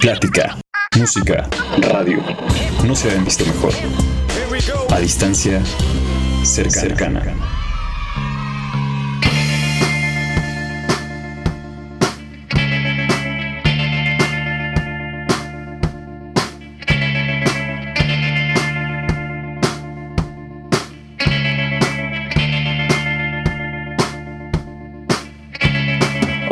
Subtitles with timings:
[0.00, 0.56] Plática,
[0.96, 2.22] música, radio.
[2.86, 3.74] No se habían visto mejor.
[4.90, 5.62] A distancia,
[6.42, 7.22] cercana.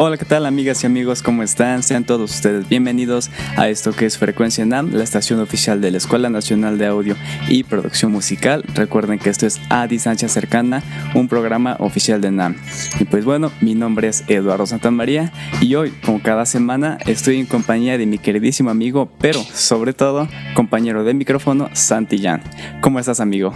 [0.01, 1.25] Hola, ¿qué tal amigas y amigos?
[1.25, 1.83] ¿Cómo están?
[1.83, 5.97] Sean todos ustedes bienvenidos a esto que es Frecuencia NAM, la estación oficial de la
[5.97, 7.17] Escuela Nacional de Audio
[7.49, 8.63] y Producción Musical.
[8.75, 10.85] Recuerden que esto es A Distancia Cercana,
[11.17, 12.55] un programa oficial de NAM.
[13.01, 17.47] Y pues bueno, mi nombre es Eduardo Santamaría y hoy, como cada semana, estoy en
[17.47, 22.41] compañía de mi queridísimo amigo, pero sobre todo, compañero de micrófono, Santi Jan.
[22.83, 23.53] ¿Cómo estás, amigo?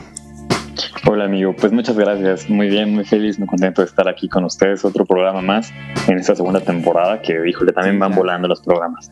[1.07, 4.45] Hola amigo, pues muchas gracias, muy bien, muy feliz, muy contento de estar aquí con
[4.45, 5.73] ustedes, otro programa más
[6.09, 9.11] en esta segunda temporada que, híjole, también van volando los programas.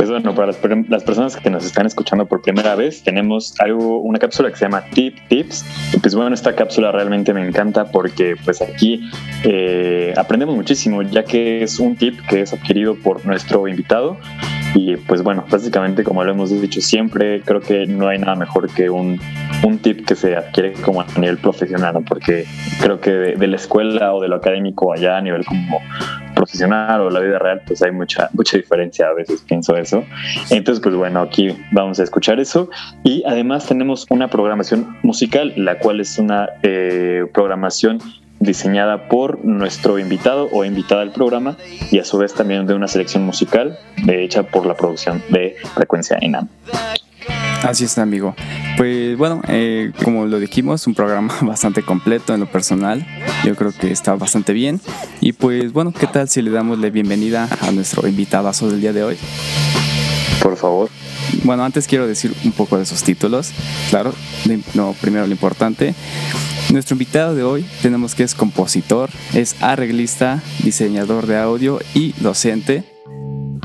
[0.00, 0.56] Pues bueno, para las,
[1.04, 4.82] personas que nos están escuchando por primera vez, tenemos algo, una cápsula que se llama
[4.94, 5.62] Tip Tips.
[5.92, 9.10] Y pues bueno, esta cápsula realmente me encanta porque pues aquí
[9.44, 14.16] eh, aprendemos muchísimo, ya que es un tip que es adquirido por nuestro invitado.
[14.74, 18.68] Y pues bueno, básicamente como lo hemos dicho siempre, creo que no hay nada mejor
[18.72, 19.20] que un,
[19.64, 22.44] un tip que se adquiere como a nivel profesional, porque
[22.80, 25.80] creo que de, de la escuela o de lo académico allá a nivel como
[26.34, 30.04] profesional o la vida real, pues hay mucha, mucha diferencia a veces, pienso eso.
[30.50, 32.70] Entonces, pues bueno, aquí vamos a escuchar eso.
[33.04, 37.98] Y además tenemos una programación musical, la cual es una eh, programación
[38.40, 41.56] diseñada por nuestro invitado o invitada al programa
[41.90, 45.56] y a su vez también de una selección musical de, hecha por la producción de
[45.74, 46.48] Frecuencia ENAM.
[47.62, 48.34] Así es, amigo.
[48.78, 53.06] Pues bueno, eh, como lo dijimos, un programa bastante completo en lo personal.
[53.44, 54.80] Yo creo que está bastante bien.
[55.20, 58.94] Y pues bueno, ¿qué tal si le damos la bienvenida a nuestro invitadazo del día
[58.94, 59.18] de hoy?
[60.42, 60.88] Por favor.
[61.44, 63.52] Bueno, antes quiero decir un poco de sus títulos.
[63.90, 64.14] Claro,
[64.74, 65.94] no, primero lo importante.
[66.72, 72.84] Nuestro invitado de hoy tenemos que es compositor, es arreglista, diseñador de audio y docente.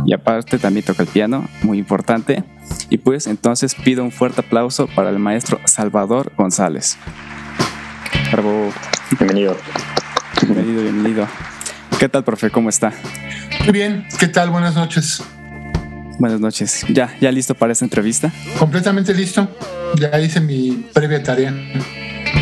[0.07, 2.44] Y aparte también toca el piano, muy importante.
[2.89, 6.97] Y pues entonces pido un fuerte aplauso para el maestro Salvador González.
[8.31, 8.73] Bravo.
[9.19, 9.55] Bienvenido.
[10.41, 11.27] Bienvenido, bienvenido.
[11.99, 12.49] ¿Qué tal, profe?
[12.49, 12.91] ¿Cómo está?
[13.65, 14.07] Muy bien.
[14.19, 14.49] ¿Qué tal?
[14.49, 15.21] Buenas noches.
[16.17, 16.83] Buenas noches.
[16.89, 18.31] ¿Ya, ya listo para esta entrevista?
[18.57, 19.47] Completamente listo.
[20.00, 21.53] Ya hice mi previa tarea.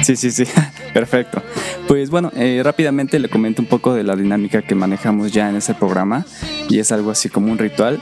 [0.03, 0.45] Sí, sí, sí.
[0.93, 1.41] Perfecto.
[1.87, 5.55] Pues bueno, eh, rápidamente le comento un poco de la dinámica que manejamos ya en
[5.55, 6.25] este programa
[6.69, 8.01] y es algo así como un ritual.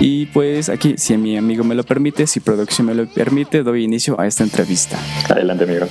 [0.00, 3.84] Y pues aquí, si mi amigo me lo permite, si producción me lo permite, doy
[3.84, 4.98] inicio a esta entrevista.
[5.28, 5.86] Adelante, amigo.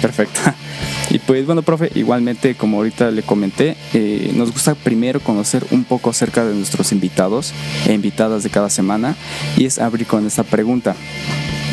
[0.00, 0.40] Perfecto.
[1.10, 5.84] Y pues bueno, profe, igualmente como ahorita le comenté, eh, nos gusta primero conocer un
[5.84, 7.52] poco acerca de nuestros invitados
[7.86, 9.14] e invitadas de cada semana
[9.56, 10.94] y es abrir con esta pregunta,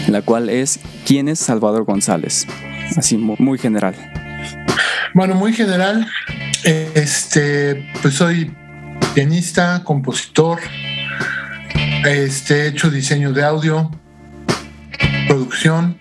[0.07, 2.47] la cual es, ¿quién es Salvador González?
[2.97, 3.95] Así muy general.
[5.13, 6.07] Bueno, muy general,
[6.63, 8.51] este, pues soy
[9.13, 10.59] pianista, compositor,
[12.05, 13.89] este, he hecho diseño de audio,
[15.27, 15.99] producción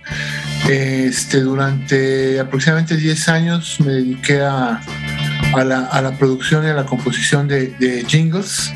[0.69, 4.81] Este, durante aproximadamente 10 años me dediqué a,
[5.57, 8.71] la, producción y a la composición de, jingles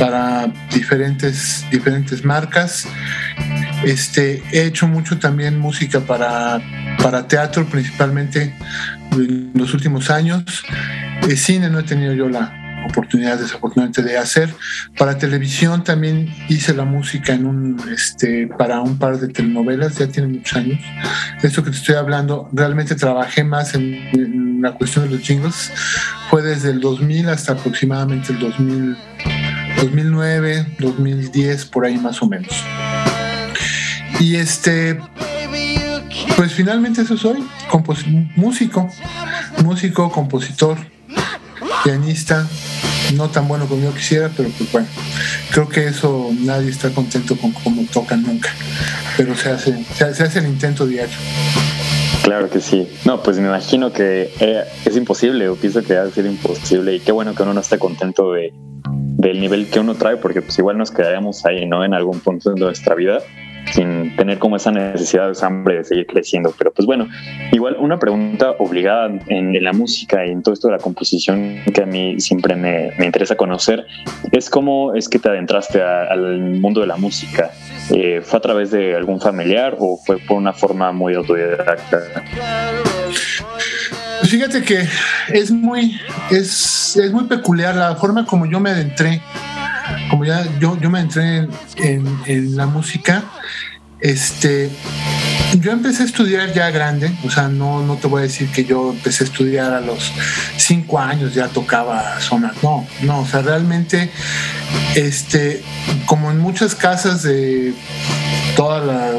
[0.00, 1.64] para diferentes,
[2.24, 2.88] marcas.
[3.84, 6.60] Este, he hecho mucho también música para,
[7.00, 8.52] para teatro, principalmente
[9.12, 10.42] en los últimos años.
[11.22, 14.54] El cine no he tenido yo la, oportunidad desafortunadamente de hacer.
[14.98, 20.06] Para televisión también hice la música en un, este, para un par de telenovelas, ya
[20.08, 20.80] tiene muchos años.
[21.42, 25.72] Esto que te estoy hablando, realmente trabajé más en, la cuestión de los jingles.
[26.30, 28.96] Fue desde el 2000 hasta aproximadamente el 2000,
[29.82, 32.52] 2009, 2010, por ahí más o menos.
[34.20, 35.00] Y este,
[36.36, 37.44] pues finalmente eso soy,
[38.36, 38.88] músico,
[39.62, 40.78] músico, compositor,
[41.84, 42.46] pianista,
[43.12, 44.88] no tan bueno como yo quisiera, pero pues bueno,
[45.50, 48.50] creo que eso nadie está contento con cómo tocan nunca,
[49.16, 51.16] pero se hace, se hace el intento diario.
[52.22, 52.88] Claro que sí.
[53.04, 57.00] No, pues me imagino que eh, es imposible, o pienso que ha sido imposible, y
[57.00, 60.58] qué bueno que uno no esté contento de, del nivel que uno trae, porque pues
[60.58, 61.84] igual nos quedaríamos ahí, ¿no?
[61.84, 63.18] En algún punto de nuestra vida
[63.70, 66.54] sin tener como esa necesidad, esa hambre de seguir creciendo.
[66.56, 67.08] Pero pues bueno,
[67.52, 71.82] igual una pregunta obligada en, la música y en todo esto de la composición que
[71.82, 73.86] a mí siempre me, me interesa conocer
[74.32, 77.50] es cómo es que te adentraste al mundo de la música.
[77.90, 82.00] Eh, ¿Fue a través de algún familiar o fue por una forma muy autodidacta?
[84.24, 84.84] Fíjate que
[85.28, 86.00] es muy,
[86.30, 89.20] es, es muy peculiar la forma como yo me adentré
[90.10, 93.24] como ya yo, yo me entré en, en, la música,
[94.02, 94.68] este,
[95.60, 98.64] yo empecé a estudiar ya grande, o sea, no, no te voy a decir que
[98.64, 100.12] yo empecé a estudiar a los
[100.56, 104.10] cinco años, ya tocaba sonar, no, no, o sea, realmente,
[104.96, 105.62] este,
[106.06, 107.74] como en muchas casas de
[108.56, 109.10] toda la,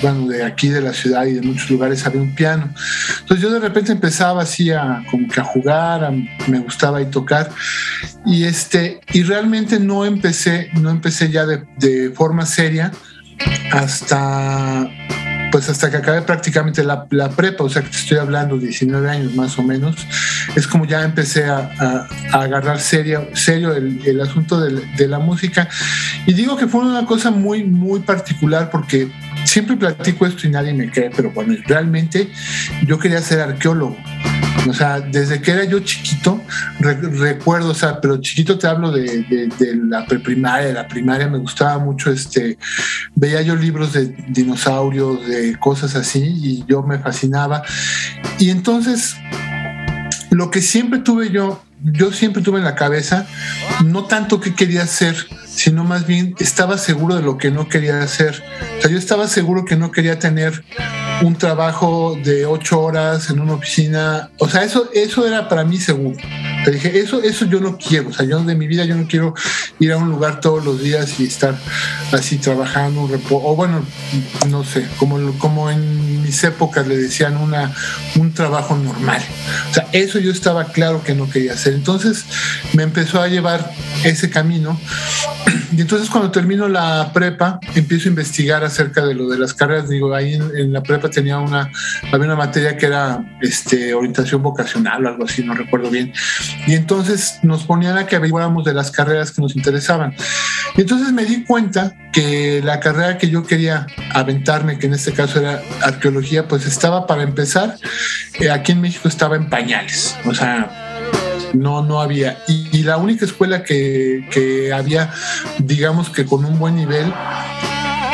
[0.00, 2.72] bueno, de aquí de la ciudad y de muchos lugares había un piano.
[3.20, 6.10] Entonces yo de repente empezaba así a como que a jugar,
[6.46, 7.50] me gustaba ahí tocar
[8.24, 12.92] y este y realmente no empecé, no empecé ya de, de forma seria
[13.72, 14.88] hasta
[15.50, 19.58] pues hasta que acabé prácticamente la, prepa, o sea que estoy hablando 19 años más
[19.58, 19.96] o menos,
[20.54, 25.68] es como ya empecé a, agarrar serio, serio el, asunto de, de, la música.
[26.26, 29.10] Y digo que fue una cosa muy, muy particular porque
[29.50, 32.30] siempre platico esto y nadie me cree, pero bueno, realmente
[32.86, 33.96] yo quería ser arqueólogo.
[34.68, 36.40] O sea, desde que era yo chiquito,
[36.78, 39.48] recuerdo, o sea, pero chiquito te hablo de,
[39.88, 42.58] la preprimaria, de la primaria, me gustaba mucho, este,
[43.16, 47.62] veía yo libros de dinosaurios, de cosas así, y yo me fascinaba.
[48.38, 49.16] Y entonces,
[50.30, 53.26] lo que siempre tuve yo, yo siempre tuve en la cabeza,
[53.84, 55.16] no tanto qué quería hacer,
[55.46, 58.42] sino más bien estaba seguro de lo que no quería hacer.
[58.78, 60.64] O sea, yo estaba seguro que no quería tener
[61.22, 64.30] un trabajo de ocho horas en una oficina.
[64.38, 66.16] O sea, eso, eso era para mí seguro.
[66.64, 68.10] Te dije, eso, eso yo no quiero.
[68.10, 69.34] O sea, yo de mi vida yo no quiero
[69.78, 71.56] ir a un lugar todos los días y estar
[72.12, 73.84] así trabajando, o bueno,
[74.48, 77.72] no sé, como, como en mis épocas le decían una,
[78.16, 79.22] un trabajo normal.
[79.70, 81.74] O sea, eso yo estaba claro que no quería hacer.
[81.74, 82.24] Entonces
[82.74, 83.72] me empezó a llevar
[84.04, 84.78] ese camino.
[85.72, 89.88] Y entonces cuando termino la prepa, empiezo a investigar acerca de lo de las carreras.
[89.88, 91.70] Digo, ahí en, la prepa tenía una,
[92.12, 96.12] había una materia que era este, orientación vocacional o algo así, no recuerdo bien.
[96.66, 100.14] Y entonces nos ponían a que averiguáramos de las carreras que nos interesaban.
[100.76, 105.12] Y entonces me di cuenta que la carrera que yo quería aventarme, que en este
[105.12, 107.76] caso era arqueología, pues estaba para empezar,
[108.38, 110.16] eh, aquí en México estaba en pañales.
[110.24, 110.70] O sea,
[111.52, 112.38] no, no había.
[112.46, 115.12] Y, la única escuela que, que, había,
[115.58, 117.12] digamos que con un buen nivel,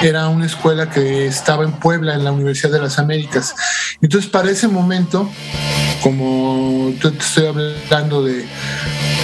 [0.03, 3.55] era una escuela que estaba en Puebla, en la Universidad de las Américas.
[4.01, 5.31] Entonces, para ese momento,
[6.03, 8.45] como yo te estoy hablando de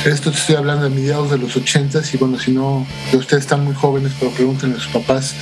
[0.05, 3.64] esto, te estoy hablando de mediados de los ochentas, y bueno, si no, ustedes están
[3.64, 5.35] muy jóvenes, pero pregúntenle a sus papás,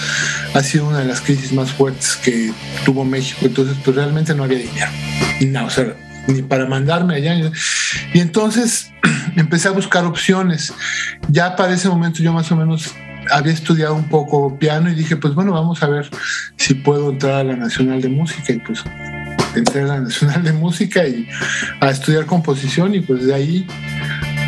[0.54, 2.52] ha sido una de las crisis más fuertes que
[2.84, 3.40] tuvo México.
[3.42, 4.90] Entonces, pues realmente no había dinero.
[5.40, 5.94] No, o sea,
[6.26, 7.34] ni para mandarme allá.
[8.12, 8.90] Y entonces
[9.36, 10.72] empecé a buscar opciones.
[11.28, 12.94] Ya para ese momento yo más o menos
[13.32, 16.08] había estudiado un poco piano y dije, pues bueno, vamos a ver
[16.56, 18.52] si puedo entrar a la Nacional de Música.
[18.52, 18.82] Y pues
[19.54, 21.28] entré a la Nacional de Música y
[21.80, 23.66] a estudiar composición y pues de ahí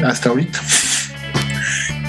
[0.05, 0.61] hasta ahorita.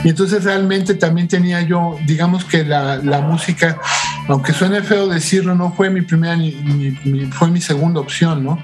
[0.04, 3.80] Y entonces realmente también tenía yo, digamos que la, música
[4.28, 6.52] aunque suene feo decirlo, no fue mi primera ni,
[7.32, 8.58] fue mi segunda opción, ¿no?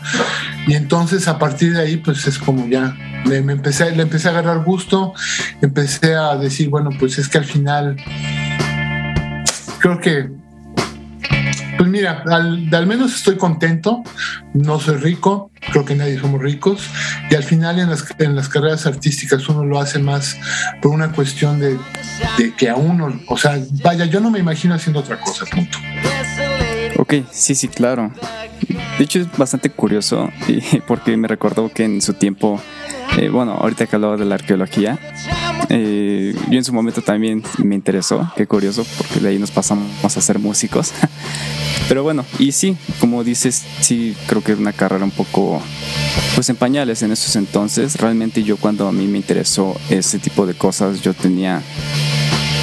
[0.67, 2.95] Y entonces a partir de ahí, pues es como ya
[3.25, 5.13] le, empecé, le empecé a agarrar gusto,
[5.61, 7.95] empecé a decir, bueno, pues es que al final
[9.79, 10.29] creo que
[11.79, 14.03] pues Pues mira, al, al, menos estoy contento,
[14.53, 16.89] no soy rico, creo que nadie somos ricos,
[17.29, 20.37] y al final en las, en las carreras artísticas uno lo hace más
[20.81, 21.77] por una cuestión de,
[22.37, 25.77] de que a uno, o sea, vaya, yo no me imagino haciendo otra cosa, punto.
[26.97, 28.11] Ok, sí, sí, claro.
[28.97, 30.29] De hecho es bastante curioso
[30.87, 32.61] porque me recordó que en su tiempo,
[33.17, 34.99] eh, bueno, ahorita que hablaba de la arqueología,
[35.69, 39.87] eh, yo en su momento también me interesó, qué curioso, porque de ahí nos pasamos
[40.03, 40.93] a ser músicos.
[41.89, 45.59] Pero bueno, y sí, como dices, sí creo que es una carrera un poco
[46.35, 47.95] pues en pañales en esos entonces.
[47.97, 51.61] Realmente yo cuando a mí me interesó ese tipo de cosas, yo tenía,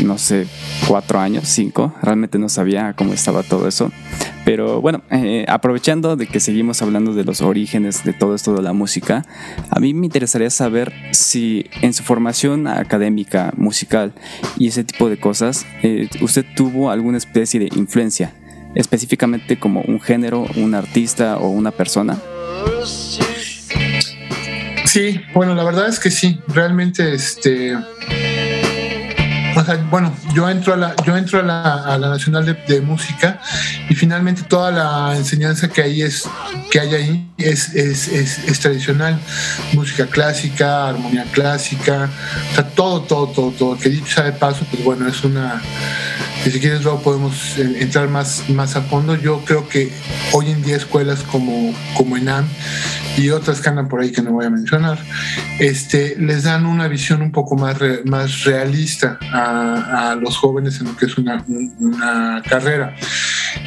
[0.05, 0.47] no sé,
[0.87, 3.91] cuatro años, cinco, realmente no sabía cómo estaba todo eso.
[4.45, 8.63] Pero bueno, eh, aprovechando de que seguimos hablando de los orígenes de todo esto de
[8.63, 9.25] la música,
[9.71, 14.13] a mí me interesaría saber si en su formación académica, musical
[14.57, 18.35] y ese tipo de cosas, eh, usted tuvo alguna especie de influencia,
[18.75, 22.17] específicamente como un género, un artista o una persona.
[24.85, 27.77] Sí, bueno, la verdad es que sí, realmente este
[29.91, 33.41] bueno, yo entro a la, yo entro a la, Nacional de, Música
[33.89, 36.29] y finalmente toda la enseñanza que hay es
[36.71, 39.19] que hay ahí es, es, tradicional,
[39.73, 42.09] música clásica, armonía clásica,
[42.51, 45.61] o sea, todo, todo, todo, todo, que dicho sea de paso, pues bueno, es una
[46.47, 49.17] y si quieres luego podemos eh, entrar más, más a fondo.
[49.17, 49.91] Yo creo que
[50.33, 52.47] hoy en día escuelas como, como ENAM
[53.17, 54.97] y otras que andan por ahí que no voy a mencionar,
[55.59, 60.87] este, les dan una visión un poco más, más realista a, a, los jóvenes en
[60.87, 61.45] lo que es una,
[61.81, 62.95] una carrera.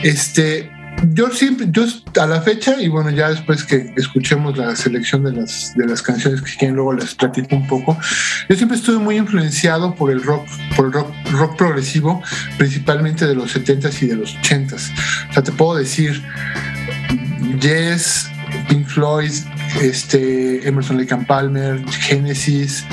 [0.01, 0.71] Este,
[1.07, 1.83] yo siempre, yo
[2.19, 6.01] a la fecha, y bueno, ya después que escuchemos la selección de las, de las
[6.01, 7.97] canciones que quieren, luego les platico un poco,
[8.47, 12.21] yo siempre estuve muy influenciado por el rock, por el rock, rock progresivo,
[12.57, 14.91] principalmente de los 70s y de los 80s.
[15.29, 16.23] O sea, te puedo decir,
[17.61, 18.29] Yes,
[18.67, 19.31] Pink Floyd,
[19.81, 22.85] este, Emerson Lake and Palmer, Genesis,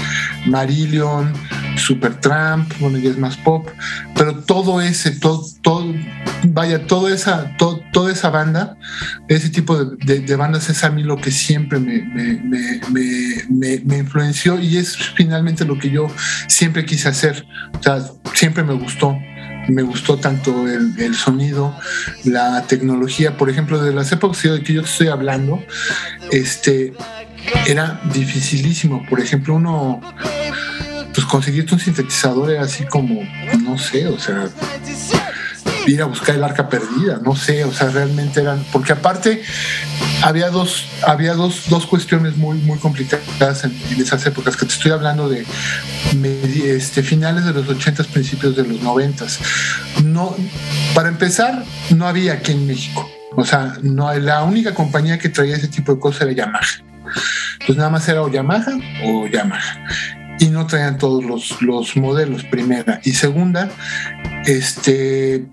[0.47, 1.33] Marillion,
[1.77, 3.69] Supertramp, bueno, ya es más pop,
[4.15, 5.95] pero todo ese, todo, todo
[6.45, 8.77] vaya, toda esa, toda esa banda,
[9.29, 12.03] ese tipo de, bandas es a mí lo que siempre me,
[12.91, 16.07] me, influenció y es finalmente lo que yo
[16.49, 17.45] siempre quise hacer,
[17.79, 18.05] o sea,
[18.35, 19.17] siempre me gustó
[19.69, 21.77] me gustó tanto el, sonido,
[22.25, 25.63] la tecnología, por ejemplo, de las épocas de que yo estoy hablando,
[26.31, 26.93] este,
[27.67, 29.05] era dificilísimo.
[29.09, 30.01] Por ejemplo, uno,
[31.15, 33.23] pues conseguirte un sintetizador era así como,
[33.63, 34.49] no sé, o sea,
[35.87, 39.43] ir a buscar el arca perdida, no sé, o sea, realmente eran, porque aparte
[40.23, 44.93] había dos, había dos, dos cuestiones muy, muy complicadas en, esas épocas, que te estoy
[44.93, 45.47] hablando de
[46.65, 49.27] este, finales de los 80, principios de los 90.
[50.05, 50.35] No,
[50.95, 51.65] para empezar,
[51.95, 53.09] no había aquí en México.
[53.37, 56.67] O sea, no, la única compañía que traía ese tipo de cosas era Yamaha.
[57.67, 59.85] Pues nada más era o Yamaha o Yamaha
[60.39, 63.01] y no traían todos los, los, modelos, primera.
[63.05, 63.71] Y segunda,
[64.45, 65.47] este,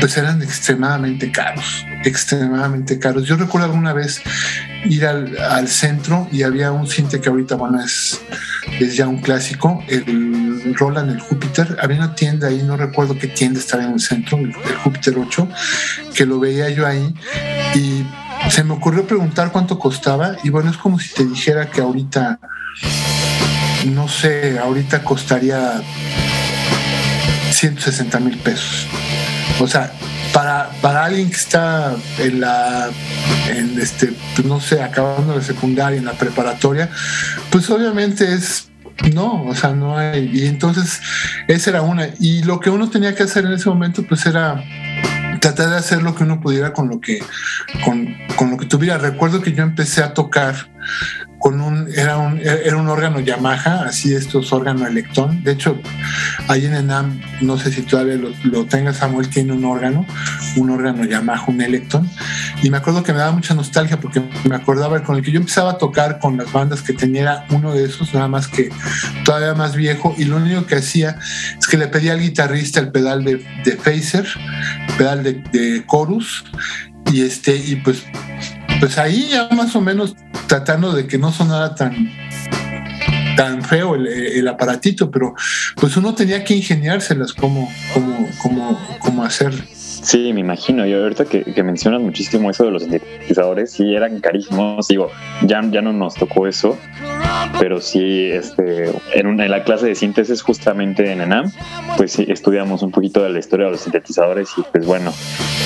[0.00, 3.24] pues eran extremadamente caros, extremadamente caros.
[3.24, 4.20] Yo recuerdo alguna vez
[4.84, 8.20] ir al, centro y había un cinte que ahorita, bueno, es,
[8.78, 11.78] es ya un clásico, el Roland, el Júpiter.
[11.82, 15.48] Había una tienda ahí, no recuerdo qué tienda estaba en el centro, el, Júpiter 8,
[16.14, 17.14] que lo veía yo ahí
[17.74, 18.04] y
[18.50, 22.38] se me ocurrió preguntar cuánto costaba y bueno, es como si te dijera que ahorita,
[23.86, 25.82] no sé, ahorita costaría
[27.50, 28.86] 160 mil pesos.
[29.60, 29.92] O sea,
[30.32, 32.90] para, para alguien que está en la,
[33.80, 36.88] este, pues no sé, acabando de secundaria, en la preparatoria,
[37.50, 38.68] pues obviamente es
[39.14, 40.30] no, o sea, no hay.
[40.32, 41.00] Y entonces,
[41.46, 42.08] esa era una.
[42.18, 44.62] Y lo que uno tenía que hacer en ese momento, pues era
[45.40, 47.22] tratar de hacer lo que uno pudiera con lo que,
[47.84, 48.98] con, con lo que tuviera.
[48.98, 50.54] Recuerdo que yo empecé a tocar
[51.38, 55.42] con un era un era un órgano Yamaha, así estos órganos Electron.
[55.44, 55.80] De hecho,
[56.48, 60.04] ahí en Enam, no sé si todavía lo, lo tenga Samuel, tiene un órgano,
[60.56, 62.08] un órgano Yamaha, un Electron.
[62.62, 65.38] Y me acuerdo que me daba mucha nostalgia porque me acordaba con el que yo
[65.38, 68.70] empezaba a tocar con las bandas que tenía uno de esos, nada más que
[69.24, 70.14] todavía más viejo.
[70.18, 71.18] Y lo único que hacía
[71.58, 74.26] es que le pedía al guitarrista el pedal de, de Phaser,
[74.96, 76.44] pedal de, de Chorus,
[77.12, 78.04] y este, y pues
[78.80, 80.14] pues ahí ya más o menos
[80.46, 82.10] tratando de que no sonara tan
[83.36, 85.32] tan feo el, aparatito, pero
[85.76, 89.54] pues uno tenía que ingeniárselas como, como, como, como hacer.
[90.02, 90.86] Sí, me imagino.
[90.86, 94.88] Y ahorita que, mencionas muchísimo eso de los sintetizadores, sí eran carísimos.
[94.88, 95.10] Digo,
[95.42, 96.78] ya, ya no nos tocó eso,
[97.58, 101.52] pero sí, este, en, en la clase de síntesis justamente en ENAM,
[101.96, 105.12] pues sí, estudiamos un poquito de la historia de los sintetizadores y pues bueno,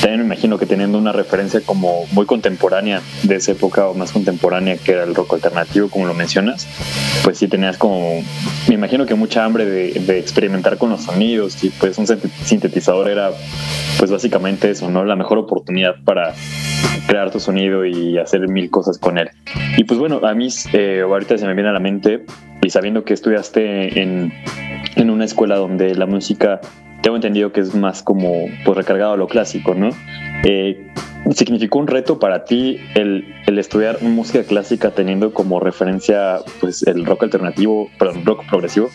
[0.00, 4.12] también me imagino que teniendo una referencia como muy contemporánea de esa época o más
[4.12, 6.66] contemporánea que era el rock alternativo, como lo mencionas,
[7.22, 8.22] pues sí tenías como,
[8.68, 12.06] me imagino que mucha hambre de, de experimentar con los sonidos y pues un
[12.44, 13.30] sintetizador era
[13.98, 15.04] pues básicamente eso, ¿no?
[15.04, 16.32] La mejor oportunidad para
[17.08, 19.30] crear tu sonido y hacer mil cosas con él.
[19.76, 22.24] Y pues bueno, a mí eh, ahorita se me viene a la mente,
[22.62, 24.32] y sabiendo que estudiaste en,
[24.94, 26.60] en una escuela donde la música,
[27.02, 29.90] tengo entendido que es más como pues recargado a lo clásico, ¿no?
[30.44, 30.86] Eh,
[31.34, 37.04] ¿Significó un reto para ti el, el, estudiar música clásica teniendo como referencia pues el
[37.04, 38.88] rock alternativo, perdón, rock progresivo?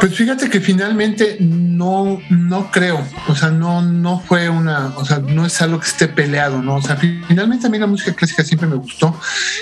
[0.00, 5.18] Pues fíjate que finalmente no, no creo, o sea, no, no fue una, o sea,
[5.18, 6.76] no es algo que esté peleado, ¿no?
[6.76, 9.18] O sea, finalmente a mí la música clásica siempre me gustó.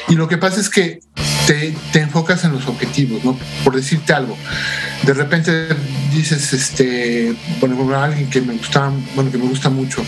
[0.09, 1.01] Y lo que pasa es que
[1.47, 3.39] te, te enfocas en los objetivos, ¿no?
[3.65, 4.37] Por decirte algo,
[5.05, 5.69] de repente
[6.13, 10.05] dices, este, bueno, alguien que me gustaba, bueno, que me gusta mucho,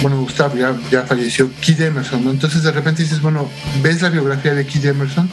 [0.00, 2.30] bueno, me gustaba, ya, ya falleció, Keith Emerson, ¿no?
[2.30, 3.48] Entonces de repente dices, bueno,
[3.82, 5.28] ves la biografía de Keith Emerson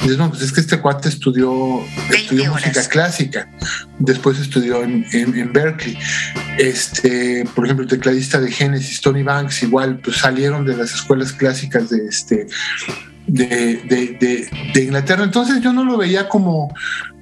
[0.00, 3.45] y dices, bueno, pues es que este cuate estudió, estudió música clásica,
[3.98, 5.98] después estudió en, en, Berkeley.
[6.58, 11.32] Este, por ejemplo, el tecladista de Genesis, Tony Banks, igual, pues salieron de las escuelas
[11.32, 12.46] clásicas de este
[13.26, 15.24] de, de, de, Inglaterra.
[15.24, 16.72] Entonces yo no lo veía como,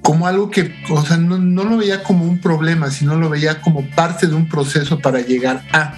[0.01, 3.61] como algo que, o sea, no, no, lo veía como un problema, sino lo veía
[3.61, 5.95] como parte de un proceso para llegar a.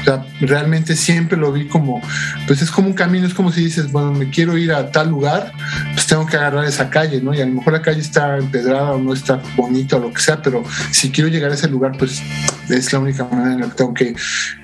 [0.00, 2.00] O sea, realmente siempre lo vi como,
[2.46, 5.10] pues es como un camino, es como si dices, bueno, me quiero ir a tal
[5.10, 5.52] lugar,
[5.92, 7.34] pues tengo que agarrar esa calle, ¿no?
[7.34, 10.22] Y a lo mejor la calle está empedrada o no está bonita o lo que
[10.22, 12.22] sea, pero si quiero llegar a ese lugar, pues
[12.68, 14.14] es la única manera en la que tengo que,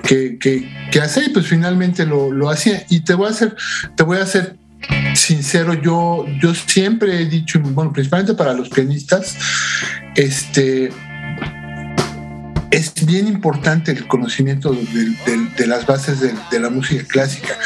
[0.03, 2.85] que, que, hacer y pues finalmente lo, lo hacía.
[2.89, 3.55] Y te voy a hacer,
[3.95, 4.57] te voy a hacer
[5.15, 9.37] sincero, yo, yo siempre he dicho, bueno, principalmente para los pianistas,
[10.15, 10.91] este,
[12.71, 17.57] es bien importante el conocimiento de, las bases de, la música clásica.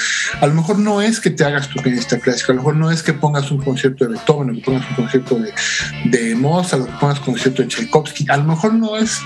[0.41, 2.91] A lo mejor no es que te hagas tu pianista clásico, a lo mejor no
[2.91, 5.39] es que pongas un concierto de Beethoven, o que pongas un concierto
[6.05, 8.27] de, Mozart, o que pongas un concierto de Tchaikovsky.
[8.29, 9.19] A lo mejor no es,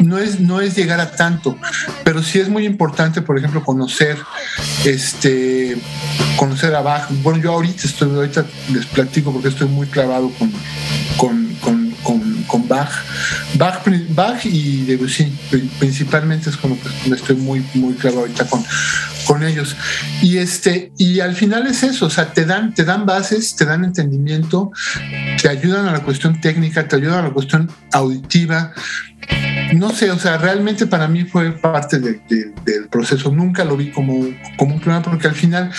[0.00, 1.58] no, es, no es llegar a tanto,
[2.04, 4.16] pero sí es muy importante, por ejemplo, conocer,
[4.84, 5.76] este,
[6.36, 7.08] conocer a Bach.
[7.22, 10.52] Bueno, yo ahorita estoy, ahorita les platico porque estoy muy clavado con,
[11.60, 11.81] con,
[12.52, 12.90] con Bach.
[13.54, 15.32] Bach, Bach y Debussy
[15.78, 18.62] principalmente es como que estoy muy muy claro ahorita con,
[19.26, 19.74] con ellos.
[20.20, 23.64] Y este y al final es eso o sea te dan te dan bases te
[23.64, 24.70] dan entendimiento
[25.40, 28.74] te ayudan a la cuestión técnica te ayudan a la cuestión auditiva.
[29.74, 33.32] No sé, o sea, realmente para mí fue parte del proceso.
[33.32, 34.26] Nunca lo vi como,
[34.58, 35.70] como un problema porque al final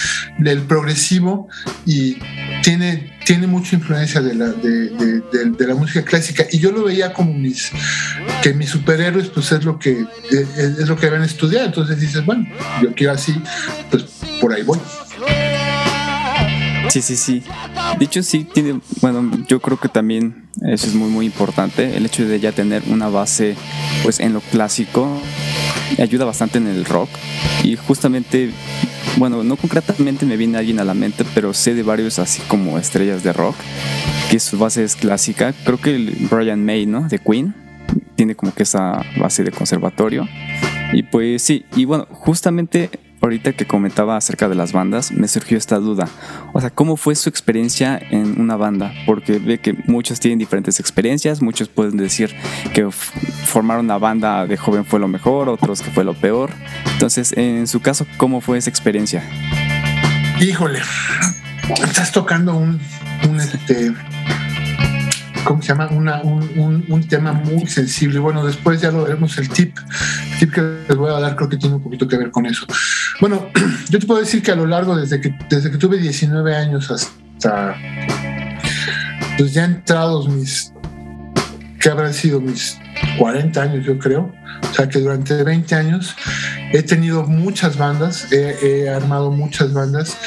[0.44, 1.48] el progresivo
[1.86, 2.18] y
[2.64, 7.34] tiene, tiene mucha influencia de la, de, la música clásica y yo lo veía como
[7.34, 7.72] mis,
[8.42, 11.66] que mis superhéroes pues es lo que, es, lo que deben estudiar.
[11.66, 12.48] Entonces dices, bueno,
[12.82, 13.34] yo quiero así,
[13.90, 14.06] pues
[14.42, 14.80] por ahí voy.
[16.90, 17.44] Sí, sí, sí.
[18.00, 21.96] Dicho sí, tiene, bueno, yo creo que también eso es muy, muy importante.
[21.96, 23.56] El hecho de ya tener una base,
[24.04, 25.20] pues, en lo clásico,
[25.98, 27.10] ayuda bastante en el rock.
[27.64, 28.52] Y justamente,
[29.18, 32.78] bueno, no concretamente me viene alguien a la mente, pero sé de varios así como
[32.78, 33.56] estrellas de rock,
[34.30, 35.54] que su base es clásica.
[35.64, 37.08] Creo que el Brian May, ¿no?
[37.08, 37.56] De Queen,
[38.16, 40.28] tiene como que esa base de conservatorio.
[40.94, 42.90] Y pues sí, y bueno, justamente
[43.24, 46.10] ahorita que comentaba acerca de las bandas, me surgió esta duda.
[46.52, 48.94] O sea, ¿cómo fue su experiencia en una banda?
[49.06, 52.36] Porque ve que muchos tienen diferentes experiencias, muchos pueden decir
[52.74, 56.52] que formar una banda de joven fue lo mejor, otros que fue lo peor.
[56.92, 59.24] Entonces, en su caso, ¿cómo fue esa experiencia?
[60.42, 60.82] Híjole,
[61.82, 62.80] estás tocando un,
[63.30, 63.94] un este,
[65.44, 65.88] ¿cómo se llama?
[65.90, 68.20] un, un, tema muy sensible.
[68.20, 69.78] Bueno, después ya lo veremos el tip.
[70.34, 72.46] El tip que les voy a dar creo que tiene un poquito que ver con
[72.46, 72.66] eso.
[73.20, 73.48] Bueno,
[73.90, 76.90] yo te puedo decir que a lo largo, desde que, desde que tuve 19 años
[76.92, 77.76] hasta,
[79.38, 80.74] pues ya entrados mis,
[81.80, 82.78] que habrán sido mis
[83.18, 84.34] 40 años, yo creo.
[84.70, 86.16] O sea que durante 20 años
[86.72, 90.18] he tenido muchas bandas, he, armado muchas bandas.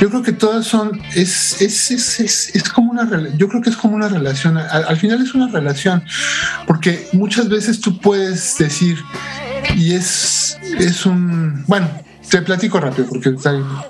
[0.00, 3.76] Yo creo que todas son, es, es, es, es, como una, yo creo que es
[3.76, 6.04] como una relación, al, final es una relación,
[6.66, 8.98] porque muchas veces tú puedes decir,
[9.74, 11.88] y es, es un, bueno,
[12.28, 13.34] te platico rápido porque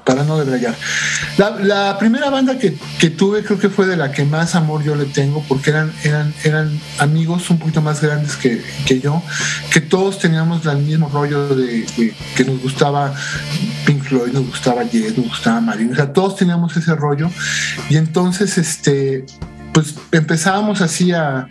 [0.04, 0.74] para no debrayar.
[1.38, 4.82] La, la primera banda que, que, tuve creo que fue de la que más amor
[4.82, 9.22] yo le tengo porque eran, eran, eran amigos un poquito más grandes que, que yo,
[9.72, 11.86] que todos teníamos el mismo rollo de,
[12.36, 13.14] que nos gustaba
[13.86, 17.30] Pink Floyd, nos gustaba Yes, nos gustaba Marine, o sea, todos teníamos ese rollo
[17.88, 19.24] y entonces este
[19.76, 21.46] pues empezábamos así a,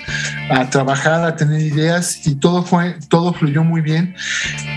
[0.50, 4.16] a, trabajar, a tener ideas y todo fue, todo fluyó muy bien.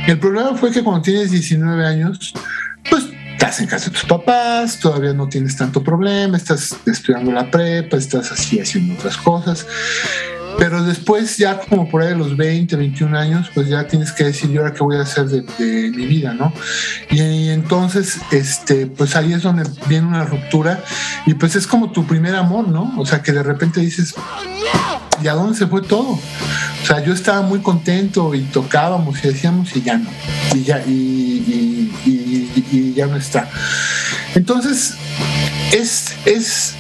[0.07, 2.35] El problema fue que cuando tienes 19 años,
[2.91, 7.51] pues estás en casa de tus papás, todavía no tienes tanto problema, estás estudiando la
[7.51, 9.67] prepa, estás así haciendo otras cosas.
[10.59, 14.25] Pero después, ya como por ahí de los 20, 21 años, pues ya tienes que
[14.25, 15.43] decir, ¿y ahora qué voy a hacer de,
[15.91, 16.53] mi vida, no?
[17.11, 20.83] Y, entonces, este, pues ahí es donde viene una ruptura
[21.27, 22.93] y pues es como tu primer amor, ¿no?
[22.99, 24.17] O sea, que de repente dices,
[25.23, 26.19] ¿y a dónde se fue todo?
[26.83, 30.11] O sea, yo estaba muy contento y tocábamos y decíamos y ya no,
[30.55, 33.49] y ya, y, y ya no está.
[34.35, 34.95] Entonces,
[35.73, 36.78] es, es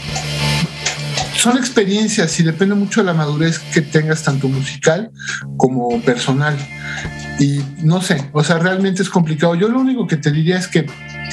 [1.38, 5.12] son experiencias y depende mucho de la madurez que tengas tanto musical
[5.56, 6.56] como personal.
[7.38, 9.54] Y no sé, o sea, realmente es complicado.
[9.54, 10.86] Yo lo único que te diría es que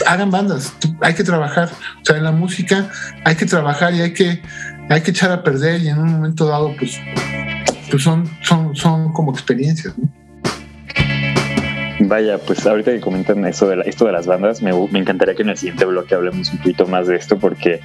[0.06, 1.70] hagan bandas, hay que trabajar,
[2.02, 2.88] o sea, en la música
[3.24, 4.42] hay que trabajar y hay que,
[4.90, 7.00] hay que echar a perder y en un momento dado, pues,
[7.90, 9.96] pues son, son, son como experiencias.
[12.02, 15.42] Vaya, pues ahorita que comentan eso de esto de las bandas, me, me encantaría que
[15.42, 17.82] en el siguiente bloque hablemos un poquito más de esto porque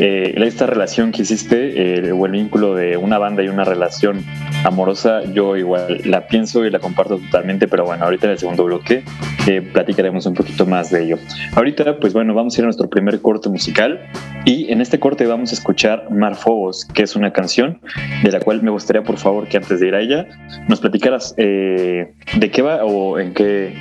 [0.00, 4.24] eh, esta relación que hiciste eh, o el vínculo de una banda y una relación
[4.64, 8.64] amorosa, yo igual la pienso y la comparto totalmente, pero bueno, ahorita en el segundo
[8.64, 9.04] bloque
[9.46, 11.18] eh, platicaremos un poquito más de ello.
[11.54, 14.00] Ahorita, pues bueno, vamos a ir a nuestro primer corte musical
[14.44, 17.80] y en este corte vamos a escuchar Marfobos, que es una canción
[18.22, 20.26] de la cual me gustaría, por favor, que antes de ir a ella,
[20.68, 22.14] nos platicaras de
[22.52, 23.74] qué va o en qué,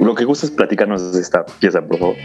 [0.00, 2.16] lo que gustes platicarnos de esta pieza, por favor.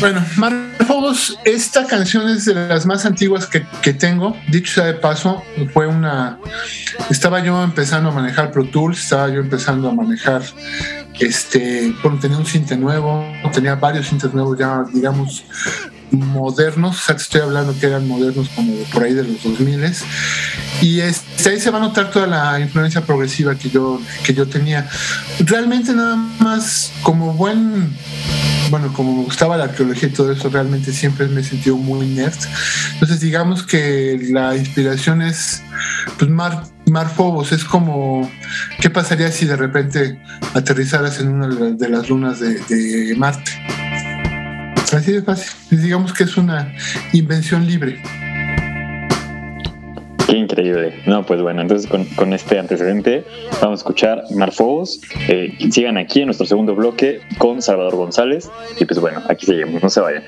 [0.00, 4.36] Bueno, Marfobos, esta canción es de las más antiguas que, que, tengo.
[4.48, 6.38] Dicho sea de paso, fue una.
[7.10, 10.42] Estaba yo empezando a manejar Pro Tools, estaba yo empezando a manejar.
[11.18, 15.44] Este, bueno, tenía un cinte nuevo, tenía varios cintes nuevos ya, digamos,
[16.10, 19.92] modernos, o sea, te estoy hablando que eran modernos como por ahí de los 2000
[20.82, 24.46] y este, ahí se va a notar toda la influencia progresiva que yo, que yo
[24.46, 24.88] tenía.
[25.40, 27.94] Realmente nada más como buen
[28.70, 32.34] bueno, como me gustaba la arqueología y todo eso, realmente siempre me sentido muy nerd.
[32.94, 35.62] Entonces, digamos que la inspiración es,
[36.18, 38.30] pues, Mar, Mar Phobos, es como,
[38.80, 40.18] ¿qué pasaría si de repente
[40.54, 43.50] aterrizaras en una de las lunas de, Marte?
[44.92, 45.52] Así de fácil.
[45.70, 46.72] Digamos que es una
[47.12, 48.00] invención libre.
[50.26, 51.02] Qué increíble.
[51.06, 53.24] No, pues bueno, entonces con, este antecedente
[53.60, 55.00] vamos a escuchar Marfobos.
[55.28, 58.50] Eh, sigan aquí en nuestro segundo bloque con Salvador González.
[58.78, 60.24] Y pues bueno, aquí seguimos, no se vayan.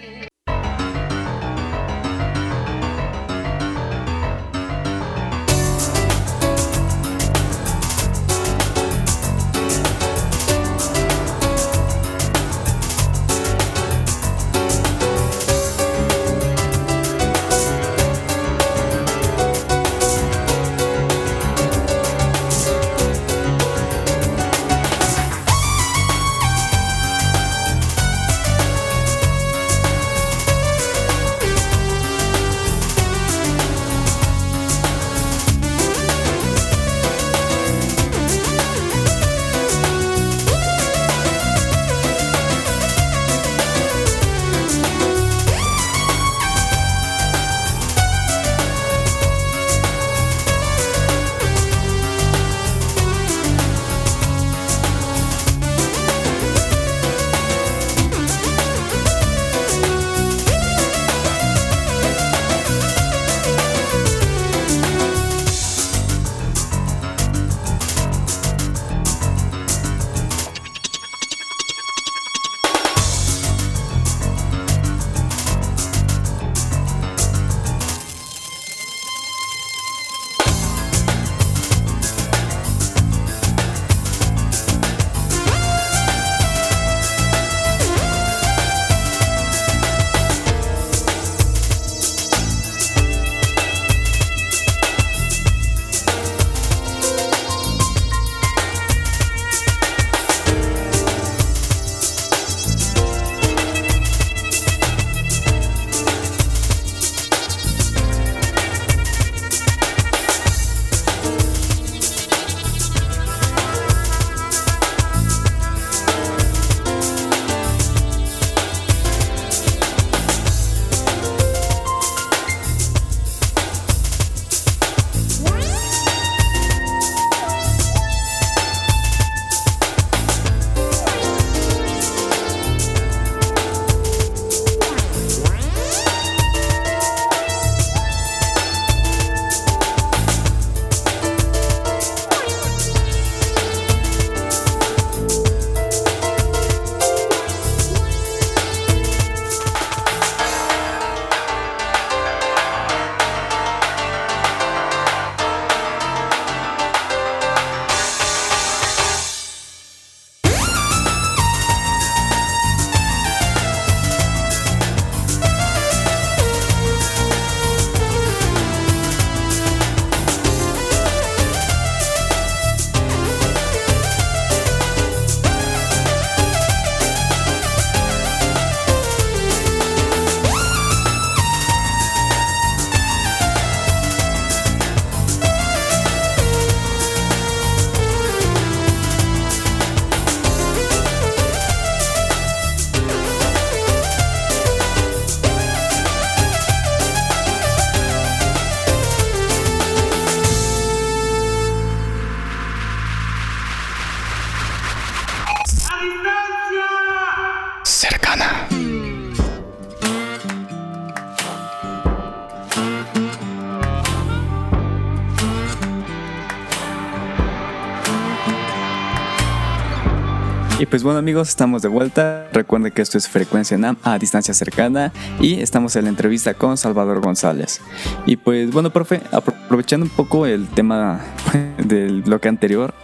[220.98, 222.48] Pues bueno amigos, estamos de vuelta.
[222.52, 226.76] Recuerden que esto es Frecuencia NAM a distancia cercana y estamos en la entrevista con
[226.76, 227.80] Salvador González.
[228.26, 231.20] Y pues bueno, profe, aprovechando un poco el tema
[231.78, 232.94] del bloque anterior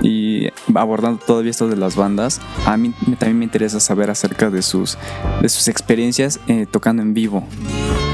[0.00, 4.62] y abordando todavía esto de las bandas, a mí también me interesa saber acerca de
[4.62, 4.96] sus,
[5.42, 7.44] de sus experiencias eh, tocando en vivo.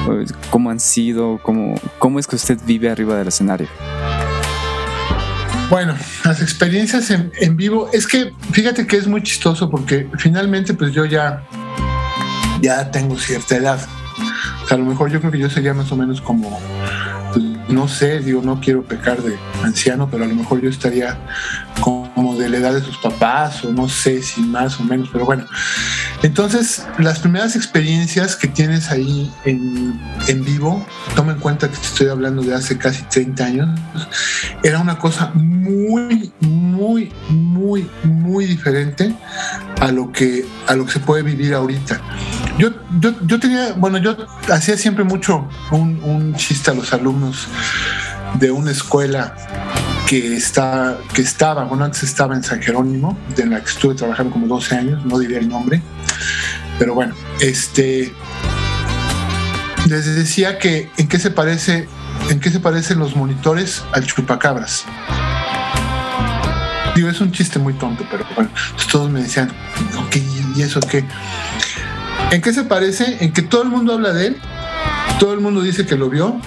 [0.07, 1.41] Pues, ¿Cómo han sido?
[1.43, 3.69] ¿Cómo, ¿Cómo es que usted vive arriba del escenario?
[5.69, 10.93] Bueno, las experiencias en, vivo, es que fíjate que es muy chistoso porque finalmente pues
[10.93, 11.45] yo ya,
[12.61, 13.81] ya tengo cierta edad.
[14.71, 16.61] A lo mejor yo creo que yo sería más o menos como,
[17.33, 21.19] pues, no sé, digo, no quiero pecar de anciano, pero a lo mejor yo estaría
[21.81, 25.25] como de la edad de sus papás o no sé si más o menos, pero
[25.25, 25.47] bueno.
[26.23, 31.87] Entonces, las primeras experiencias que tienes ahí en, en vivo, toma en cuenta que te
[31.87, 33.81] estoy hablando de hace casi 30 años,
[34.63, 39.15] era una cosa muy, muy, muy, muy diferente
[39.81, 42.01] a lo que, a lo que se puede vivir ahorita.
[42.59, 44.17] Yo, yo, yo tenía, bueno, yo
[44.51, 47.47] hacía siempre mucho un, un chiste a los alumnos
[48.35, 49.35] de una escuela
[50.07, 54.33] que, está, que estaba, bueno, antes estaba en San Jerónimo, de la que estuve trabajando
[54.33, 55.83] como 12 años, no diría el nombre,
[56.79, 58.13] pero bueno, este,
[59.89, 61.89] les decía que en qué se parece,
[62.31, 64.85] en qué se parecen los monitores al chupacabras.
[66.95, 68.51] Digo, es un chiste muy tonto, pero bueno,
[68.91, 69.51] todos me decían,
[70.55, 71.05] ¿y eso qué?
[72.31, 73.19] ¿En qué se parece?
[73.21, 74.37] En que todo el mundo habla de él,
[75.19, 76.41] todo el mundo dice que lo vio,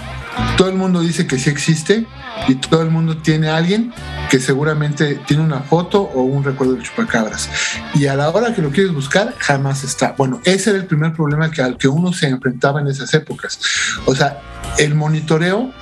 [0.56, 2.06] todo el mundo dice que sí existe
[2.48, 3.92] y todo el mundo tiene alguien
[4.30, 7.50] que seguramente tiene una foto o un recuerdo de chupacabras.
[7.94, 10.14] Y a la hora que lo quieres buscar, jamás está.
[10.16, 13.60] Bueno, ese era el primer problema que, al que uno se enfrentaba en esas épocas.
[14.06, 14.40] O sea,
[14.78, 15.72] el monitoreo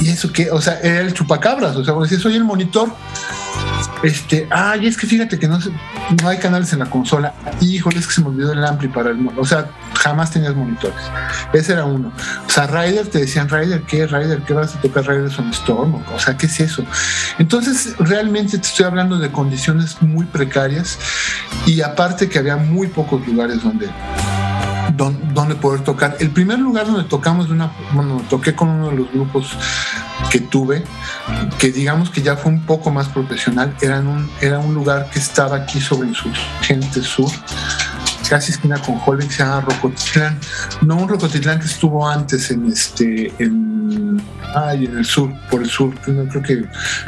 [0.00, 1.76] y eso que, o sea, era el chupacabras.
[1.76, 2.92] O sea, si soy el monitor,
[4.02, 7.34] este, ay, es que fíjate que no, no hay canales en la consola.
[7.60, 9.28] Híjole, es que se me olvidó el ampli para el.
[9.36, 10.98] O sea, jamás tenías monitores.
[11.52, 12.12] Ese era uno.
[12.46, 14.06] O sea, Rider te decían, Rider, ¿qué?
[14.06, 16.02] Rider, ¿qué vas a tocar Rider son Storm?
[16.14, 16.84] O sea, ¿qué es eso?
[17.38, 20.98] Entonces, realmente te estoy hablando de condiciones muy precarias
[21.66, 23.88] y aparte que había muy pocos lugares donde
[24.96, 26.16] donde poder tocar.
[26.20, 29.56] El primer lugar donde tocamos una, bueno, toqué con uno de los grupos
[30.30, 30.84] que tuve,
[31.58, 35.18] que digamos que ya fue un poco más profesional, era, un, era un lugar que
[35.18, 37.30] estaba aquí sobre Insurgente Sur,
[38.28, 40.38] casi esquina con Holbein, se llama Rocotitlán.
[40.82, 44.22] No un Rocotitlán que estuvo antes en este, en,
[44.54, 46.64] ay, en el sur, por el sur, creo que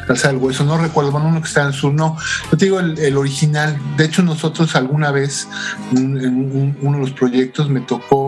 [0.07, 2.17] Casa del Hueso, no recuerdo, bueno, uno que está en el sur, no.
[2.51, 3.79] Yo te digo el, original.
[3.97, 5.49] De hecho, nosotros alguna vez
[5.93, 8.20] en uno de los proyectos me tocó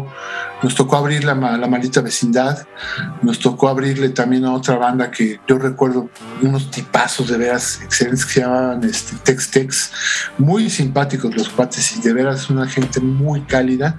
[0.63, 2.67] nos tocó abrir la, la maldita vecindad,
[3.23, 6.09] nos tocó abrirle también a otra banda que yo recuerdo
[6.41, 9.93] unos tipazos de veras excelentes que se llamaban este, Tex Tex,
[10.39, 13.99] muy simpáticos los cuates y de veras una gente muy cálida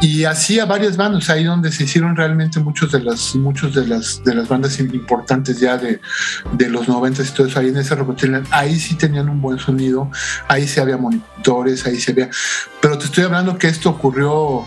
[0.00, 3.86] y así a varias bandas ahí donde se hicieron realmente muchos de las muchos de
[3.86, 6.00] las de las bandas importantes ya de,
[6.52, 9.58] de los 90 y todo eso ahí en esa Rocotitlán ahí sí tenían un buen
[9.58, 10.10] sonido
[10.46, 12.30] ahí sí había monitores ahí se había
[12.80, 14.64] pero te estoy hablando que esto ocurrió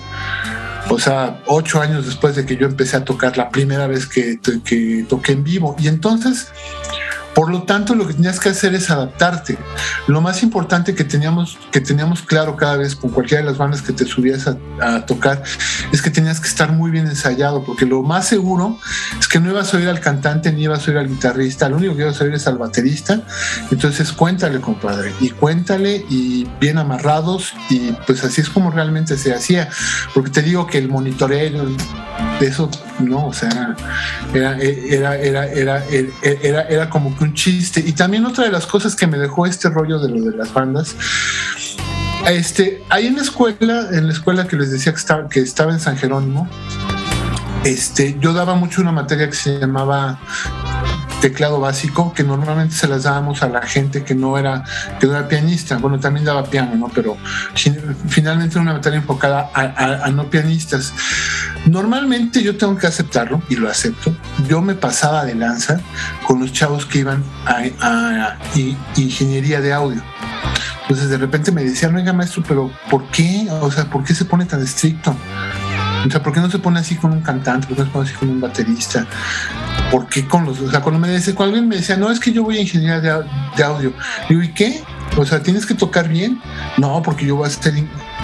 [0.90, 4.40] o sea, ocho años después de que yo empecé a tocar la primera vez que,
[4.66, 5.76] que toqué en vivo.
[5.80, 6.52] Y entonces
[7.34, 9.58] por lo tanto, lo que tenías que hacer es adaptarte.
[10.08, 13.82] Lo más importante que teníamos, que teníamos claro cada vez con cualquiera de las bandas
[13.82, 14.58] que te subías a,
[15.06, 15.42] tocar
[15.92, 18.78] es que tenías que estar muy bien ensayado, porque lo más seguro
[19.20, 21.78] es que no ibas a oír al cantante ni ibas a oír al guitarrista, lo
[21.78, 23.22] único que ibas a oír es al baterista.
[23.72, 29.34] Entonces, cuéntale, compadre, y cuéntale y bien amarrados, y pues así es como realmente se
[29.34, 29.70] hacía.
[30.14, 31.68] Porque te digo que el monitoreo,
[32.48, 33.76] eso, no, o sea,
[34.34, 35.84] era, era, era, era,
[36.22, 37.84] era, era como un chiste.
[37.86, 40.54] Y también otra de las cosas que me dejó este rollo de lo de las
[40.54, 40.96] bandas,
[42.28, 45.72] este, ahí en la escuela, en la escuela que les decía que estaba, que estaba
[45.72, 46.48] en San Jerónimo,
[47.64, 50.20] este, yo daba mucho una materia que se llamaba
[51.22, 54.64] teclado básico que normalmente se las dábamos a la gente que no era
[55.00, 57.16] que no era pianista bueno también daba piano no pero
[58.08, 60.94] finalmente era una materia enfocada a, no pianistas
[61.68, 64.14] normalmente yo tengo que aceptarlo y lo acepto
[64.48, 65.80] yo me pasaba de lanza
[66.26, 68.38] con los chavos que iban a, a
[68.96, 70.02] ingeniería de audio
[70.82, 73.48] entonces de repente me decían oiga maestro pero ¿por qué?
[73.62, 75.16] o sea ¿por qué se pone tan estricto?
[76.06, 77.68] O sea, ¿por qué no se pone así con un cantante?
[77.68, 79.06] ¿Por qué no se pone así con un baterista?
[79.92, 80.60] ¿Por qué con los.?
[80.62, 82.62] O sea, cuando me dice, cuando alguien me decía, no, es que yo voy a
[82.62, 83.94] ingeniería de, audio.
[84.30, 84.82] Digo, ¿y qué?
[85.18, 86.42] O sea, ¿tienes que tocar bien?
[86.78, 87.74] No, porque yo voy a ser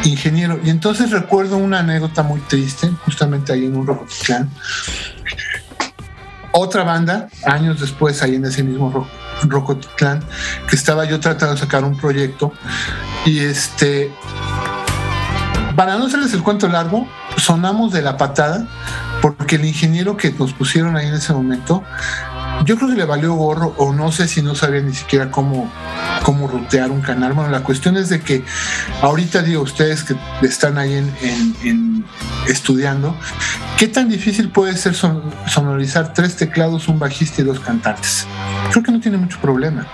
[0.06, 0.60] ingeniero.
[0.63, 4.49] Y entonces recuerdo una anécdota muy triste, justamente ahí en un Rocotitlán.
[6.53, 9.08] Otra banda, años después, ahí en ese mismo
[9.43, 10.23] Rocotitlán,
[10.69, 12.53] que estaba yo tratando de sacar un proyecto
[13.25, 14.12] y este,
[15.75, 18.65] para no hacerles el cuento largo, sonamos de la patada
[19.21, 21.84] porque el ingeniero que nos pusieron ahí en ese momento
[22.65, 25.71] yo creo que le valió gorro o no sé si no sabía ni siquiera cómo,
[26.23, 27.34] cómo rutear un canal.
[27.34, 28.43] Bueno, la cuestión es de que
[29.01, 32.06] ahorita digo, ustedes que están ahí en,
[32.47, 33.15] estudiando,
[33.77, 38.25] ¿qué tan difícil puede ser sonorizar tres teclados, un bajista y dos cantantes?
[38.71, 39.86] Creo que no tiene mucho problema.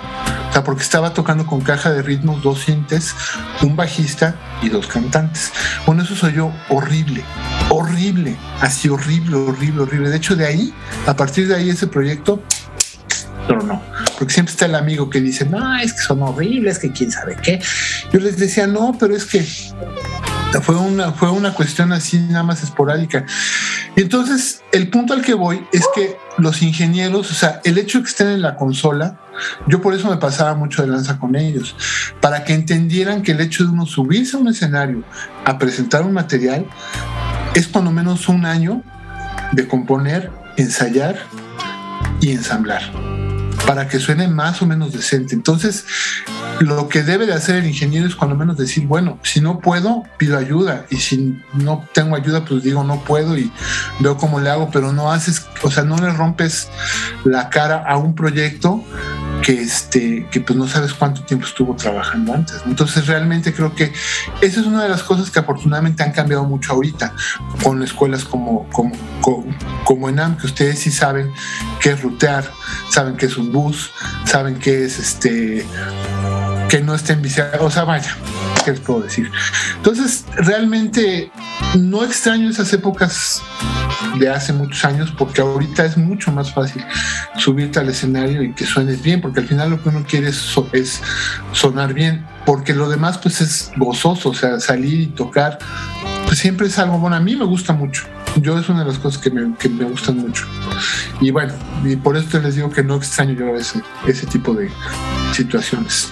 [0.53, 3.15] O sea, porque estaba tocando con caja de ritmos, dos sintes,
[3.63, 5.51] un bajista y dos cantantes.
[5.87, 7.23] Bueno, eso soy yo horrible,
[7.69, 10.09] horrible, así horrible, horrible, horrible.
[10.11, 10.71] De hecho, de ahí,
[11.07, 12.43] a partir de ahí, ese proyecto
[13.47, 13.81] pero no,
[14.19, 17.35] porque siempre está el amigo que dice, no, es que son horribles, que quién sabe
[17.41, 17.59] qué.
[18.11, 19.43] Yo les decía, no, pero es que
[20.61, 23.25] fue una, fue una cuestión así nada más esporádica.
[23.95, 27.99] Y entonces el punto al que voy es que los ingenieros, o sea, el hecho
[27.99, 29.19] de que estén en la consola,
[29.67, 31.75] yo por eso me pasaba mucho de lanza con ellos,
[32.21, 35.03] para que entendieran que el hecho de uno subirse a un escenario
[35.45, 36.65] a presentar un material
[37.55, 38.83] es cuando menos un año
[39.51, 41.17] de componer, ensayar
[42.21, 43.22] y ensamblar
[43.65, 45.35] para que suene más o menos decente.
[45.35, 45.85] Entonces,
[46.59, 50.03] lo que debe de hacer el ingeniero es cuando menos decir, bueno, si no puedo,
[50.17, 50.85] pido ayuda.
[50.89, 53.51] Y si no tengo ayuda, pues digo, no puedo y
[53.99, 56.67] veo cómo le hago, pero no haces, o sea, no le rompes
[57.23, 58.83] la cara a un proyecto
[59.43, 62.63] que este que pues no sabes cuánto tiempo estuvo trabajando antes.
[62.65, 63.91] Entonces realmente creo que
[64.41, 67.13] esa es una de las cosas que afortunadamente han cambiado mucho ahorita
[67.61, 68.95] con escuelas como como,
[69.83, 71.31] como, ENAM, que ustedes sí saben
[71.81, 72.49] qué es rutear,
[72.89, 73.91] saben qué es un bus,
[74.25, 75.65] saben qué es este
[76.69, 78.15] que no estén viciados, o sea, vaya,
[78.63, 79.31] ¿qué les puedo decir?
[79.77, 81.31] Entonces, realmente
[81.75, 83.41] no extraño esas épocas
[84.19, 86.83] de hace muchos años porque ahorita es mucho más fácil
[87.37, 90.55] subirte al escenario y que suenes bien, porque al final lo que uno quiere es,
[90.73, 91.01] es
[91.51, 95.59] sonar bien, porque lo demás pues es gozoso, o sea, salir y tocar,
[96.25, 98.05] pues siempre es algo bueno, a mí me gusta mucho.
[98.41, 100.45] Yo es una de las cosas que me, que me gustan mucho.
[101.21, 104.71] Y bueno, y por esto les digo que no extraño yo ese, ese tipo de
[105.33, 106.11] situaciones.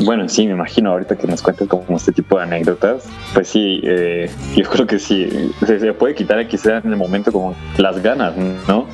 [0.04, 3.80] Bueno, sí, me imagino ahorita que nos cuentas como este tipo de anécdotas, pues sí,
[3.84, 8.34] eh, yo creo que sí, se, puede quitar quizás en el momento como las ganas,
[8.66, 8.86] ¿no?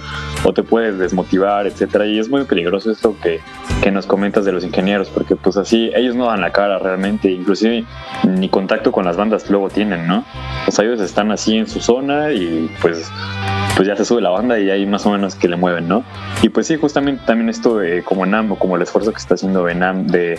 [0.45, 3.40] O te puedes desmotivar, etcétera, y es muy peligroso esto que,
[3.83, 7.31] que nos comentas de los ingenieros, porque pues así ellos no dan la cara realmente,
[7.31, 7.85] inclusive
[8.25, 10.25] ni contacto con las bandas luego tienen, ¿no?
[10.66, 13.11] O sea, ellos están así en su zona y pues
[13.77, 16.03] pues ya se sube la banda y hay más o menos que le mueven, ¿no?
[16.42, 19.73] Y pues sí, justamente también esto de, como NAM como el esfuerzo que está haciendo
[19.73, 20.38] NAM de,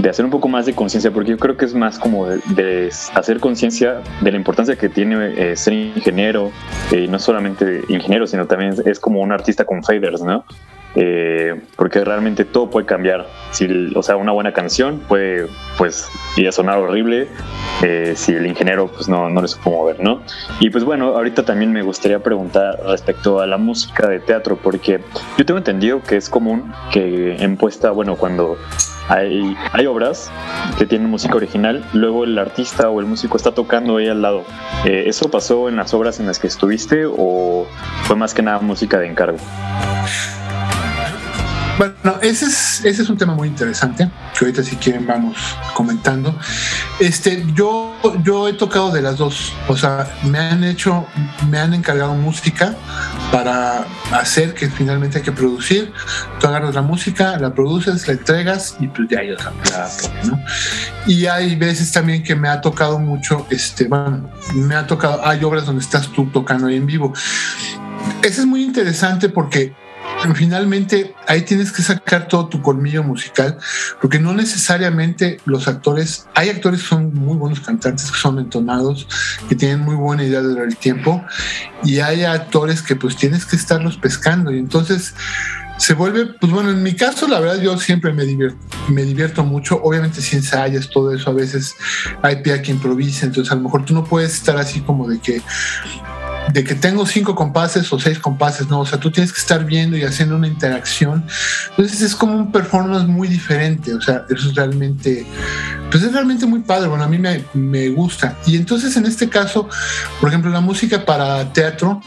[0.00, 2.90] de hacer un poco más de conciencia, porque yo creo que es más como de,
[3.14, 6.52] hacer conciencia de la importancia que tiene eh, ser ingeniero,
[6.90, 10.44] y eh, no solamente ingeniero, sino también es como un artista con faders, ¿no?
[11.00, 13.26] Eh, porque realmente todo puede cambiar.
[13.52, 15.46] Si, o sea, una buena canción puede,
[15.76, 17.28] pues, ir a sonar horrible
[17.84, 20.22] eh, si el ingeniero, pues, no, no le supo mover, ¿no?
[20.58, 25.00] Y pues bueno, ahorita también me gustaría preguntar respecto a la música de teatro, porque
[25.36, 28.56] yo tengo entendido que es común que en puesta, bueno, cuando
[29.08, 30.32] hay, hay obras
[30.78, 34.42] que tienen música original, luego el artista o el músico está tocando ahí al lado.
[34.84, 37.66] Eh, ¿Eso pasó en las obras en las que estuviste o
[38.02, 39.38] fue más que nada música de encargo?
[41.78, 45.36] Bueno, ese es, ese es un tema muy interesante, que ahorita si quieren vamos
[45.74, 46.36] comentando.
[46.98, 51.06] Este, yo, yo he tocado de las dos, o sea, me han hecho,
[51.48, 52.74] me han encargado música
[53.30, 55.92] para hacer que finalmente hay que producir.
[56.40, 59.88] Tú agarras la música, la produces, la entregas y pues ya ellos la
[60.24, 60.40] ¿no?
[61.06, 65.44] Y hay veces también que me ha tocado mucho, este, bueno, me ha tocado, hay
[65.44, 67.12] obras donde estás tú tocando ahí en vivo.
[68.22, 69.76] Ese es muy interesante porque
[70.34, 73.58] finalmente ahí tienes que sacar todo tu colmillo musical,
[74.00, 79.06] porque no necesariamente los actores, hay actores que son muy buenos cantantes, que son entonados,
[79.48, 81.24] que tienen muy buena idea del tiempo,
[81.84, 85.14] y hay actores que pues tienes que estarlos pescando, y entonces
[85.78, 88.58] se vuelve, pues bueno, en mi caso, la verdad, yo siempre me divierto,
[88.88, 89.80] me divierto mucho.
[89.80, 91.76] Obviamente, si ensayas todo eso, a veces
[92.20, 95.20] hay pie que improvisa, entonces a lo mejor tú no puedes estar así como de
[95.20, 95.40] que
[96.52, 99.64] de que tengo cinco compases o seis compases, no, o sea, tú tienes que estar
[99.64, 101.24] viendo y haciendo una interacción.
[101.70, 105.26] Entonces es como un performance muy diferente, o sea, eso es realmente,
[105.90, 108.36] pues es realmente muy padre, bueno, a mí me, me gusta.
[108.46, 109.68] Y entonces en este caso,
[110.20, 112.00] por ejemplo, la música para teatro,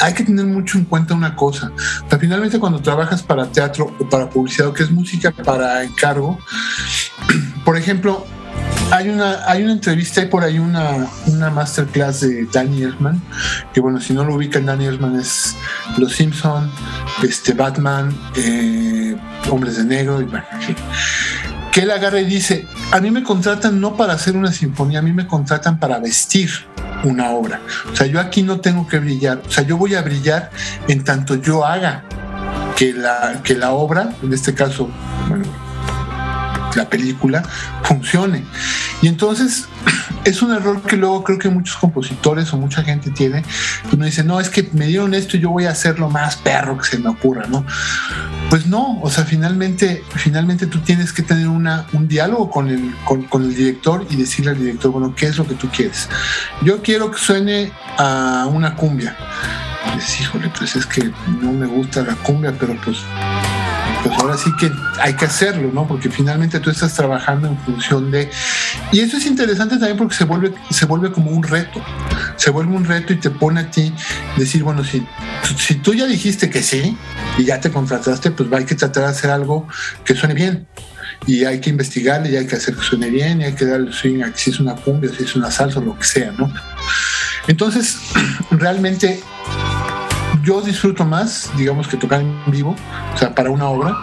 [0.00, 1.72] hay que tener mucho en cuenta una cosa.
[2.06, 5.84] O sea, finalmente cuando trabajas para teatro o para publicidad, o que es música para
[5.84, 6.38] encargo,
[7.64, 8.26] por ejemplo,
[8.90, 13.22] hay una, hay una entrevista, hay por ahí una, una masterclass de Danny Elfman,
[13.72, 15.56] que bueno, si no lo ubican, Danny Elfman es
[15.96, 16.70] Los Simpson,
[17.22, 19.16] este, Batman, eh,
[19.50, 20.44] Hombres de Negro, y bueno,
[21.70, 25.02] que él agarra y dice, a mí me contratan no para hacer una sinfonía, a
[25.02, 26.50] mí me contratan para vestir
[27.04, 27.60] una obra.
[27.92, 30.50] O sea, yo aquí no tengo que brillar, o sea, yo voy a brillar
[30.88, 32.04] en tanto yo haga
[32.76, 34.90] que la, que la obra, en este caso,
[35.28, 35.44] bueno,
[36.76, 37.42] la película
[37.82, 38.44] funcione.
[39.02, 39.68] Y entonces
[40.24, 43.42] es un error que luego creo que muchos compositores o mucha gente tiene.
[43.92, 46.36] Uno dice, no, es que me dieron esto y yo voy a hacer lo más
[46.36, 47.64] perro que se me ocurra, ¿no?
[48.48, 52.94] Pues no, o sea, finalmente, finalmente tú tienes que tener una, un diálogo con el,
[53.04, 56.08] con, con el director y decirle al director, bueno, ¿qué es lo que tú quieres?
[56.62, 59.16] Yo quiero que suene a una cumbia.
[59.92, 61.10] Pues, híjole, pues es que
[61.42, 62.98] no me gusta la cumbia, pero pues
[64.02, 64.70] pues ahora sí que
[65.00, 65.86] hay que hacerlo, ¿no?
[65.86, 68.30] Porque finalmente tú estás trabajando en función de...
[68.92, 71.82] Y eso es interesante también porque se vuelve, se vuelve como un reto,
[72.36, 73.92] se vuelve un reto y te pone a ti
[74.36, 75.06] decir, bueno, si,
[75.58, 76.96] si tú ya dijiste que sí
[77.38, 79.68] y ya te contrataste, pues hay que tratar de hacer algo
[80.04, 80.66] que suene bien
[81.26, 83.92] y hay que investigarle y hay que hacer que suene bien y hay que darle
[83.92, 86.52] swing a si es una cumbia, si es una salsa o lo que sea, ¿no?
[87.46, 87.98] Entonces,
[88.50, 89.20] realmente
[90.42, 92.76] yo disfruto más, digamos, que tocar en vivo,
[93.14, 93.96] o sea, para una obra,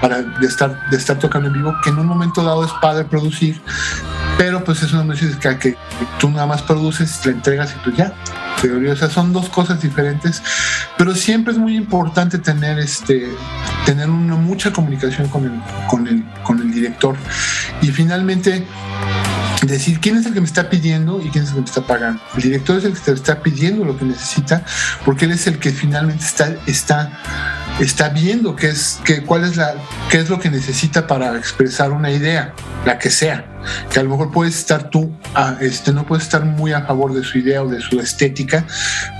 [0.00, 3.60] para estar, estar tocando en vivo, que en un momento dado es padre producir,
[4.36, 5.76] pero pues es una música que
[6.18, 8.12] tú nada más produces, la entregas y pues ya.
[8.92, 10.42] O sea, son dos cosas diferentes,
[10.96, 13.28] pero siempre es muy importante tener este
[13.84, 17.16] tener mucha comunicación con el, con el, con el director.
[17.82, 18.66] Y finalmente
[19.66, 21.86] decir quién es el que me está pidiendo y quién es el que me está
[21.86, 22.22] pagando.
[22.36, 24.64] El director es el que te está pidiendo lo que necesita,
[25.04, 27.20] porque él es el que finalmente está, está,
[27.80, 29.74] está viendo qué es, qué, cuál es la,
[30.10, 32.54] qué es lo que necesita para expresar una idea,
[32.84, 33.50] la que sea.
[33.90, 37.14] Que a lo mejor puedes estar tú, a, este, no puedes estar muy a favor
[37.14, 38.66] de su idea o de su estética,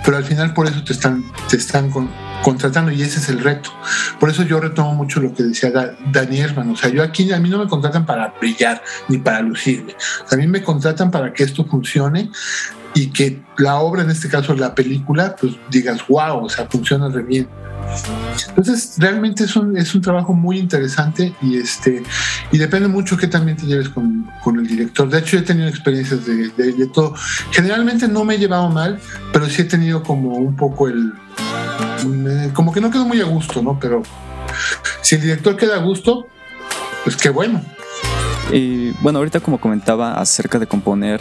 [0.05, 2.11] pero al final por eso te están, te están con,
[2.45, 3.71] contratando y ese es el reto.
[4.21, 5.73] Por eso yo retomo mucho lo que decía
[6.13, 6.71] Daniel Herman.
[6.71, 9.97] O sea, yo aquí a mí no me contratan para brillar ni para lucirme.
[10.31, 12.31] a mí me contratan para que esto funcione
[12.95, 17.09] y que la obra, en este caso la película, pues digas, wow, o sea, funciona
[17.09, 17.49] re bien.
[18.49, 22.03] Entonces, realmente es un, es un trabajo muy interesante y este
[22.51, 25.09] y depende mucho que también te lleves con, con el director.
[25.09, 27.15] De hecho, he tenido experiencias de, de, todo.
[27.51, 28.99] Generalmente no me he llevado mal,
[29.33, 31.13] pero sí he tenido como un poco el,
[32.53, 33.79] como que no quedó muy a gusto, ¿no?
[33.79, 34.03] Pero
[35.03, 36.27] si el director queda a gusto,
[37.05, 37.63] pues qué bueno.
[38.53, 41.21] Y bueno, ahorita como comentaba acerca de componer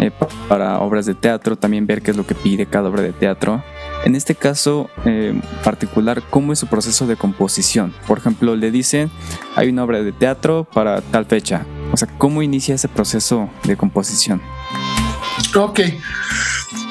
[0.00, 0.10] eh,
[0.48, 3.62] para obras de teatro, también ver qué es lo que pide cada obra de teatro.
[4.04, 7.92] En este caso eh, particular, ¿cómo es su proceso de composición?
[8.06, 9.10] Por ejemplo, le dicen,
[9.56, 11.66] hay una obra de teatro para tal fecha.
[11.92, 14.40] O sea, ¿cómo inicia ese proceso de composición?
[15.54, 15.80] Ok.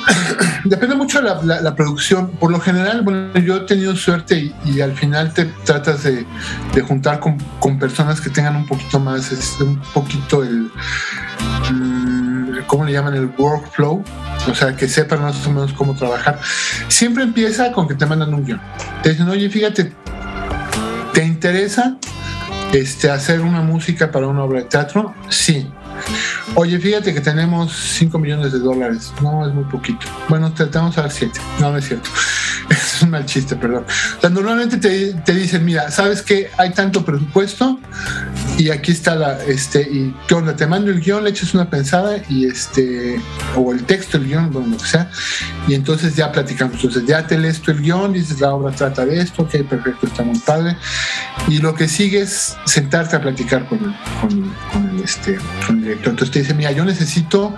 [0.66, 2.32] Depende mucho de la, producción.
[2.32, 6.26] Por lo general, bueno, yo he tenido suerte y, al final te tratas de,
[6.88, 10.72] juntar con, personas que tengan un poquito más, este, un poquito el,
[12.68, 13.16] ¿cómo le llaman?
[13.16, 14.04] El workflow.
[14.50, 16.40] O sea, que sepan más o menos cómo trabajar.
[16.88, 18.62] Siempre empieza con que te mandan un guion.
[19.04, 19.94] Te dicen, oye, fíjate,
[21.14, 21.98] ¿te interesa
[22.74, 25.14] este, hacer una música para una obra de teatro?
[25.30, 25.70] Sí
[26.56, 29.14] Oye, fíjate que tenemos 5 millones de dólares.
[29.22, 30.06] No, es muy poquito.
[30.28, 31.40] Bueno, te, vamos a dar 7.
[31.60, 32.10] No, no es cierto.
[32.70, 33.84] Es un mal chiste, perdón.
[34.22, 37.80] Normalmente te, dicen, mira, ¿sabes que Hay tanto presupuesto
[38.60, 41.70] y aquí está la, este, y qué onda, te mando el guion, le echas una
[41.70, 43.20] pensada y este,
[43.56, 45.10] o el texto, el guion, bueno, lo que sea,
[45.66, 46.76] y entonces ya platicamos.
[46.76, 50.08] Entonces ya te lees tú el guion, dices, la obra trata de esto, ok, perfecto,
[50.08, 50.76] está muy padre.
[51.48, 55.89] Y lo que sigue es sentarte a platicar con con, con el, este, con el
[55.94, 57.56] Entonces te dice, mira, yo necesito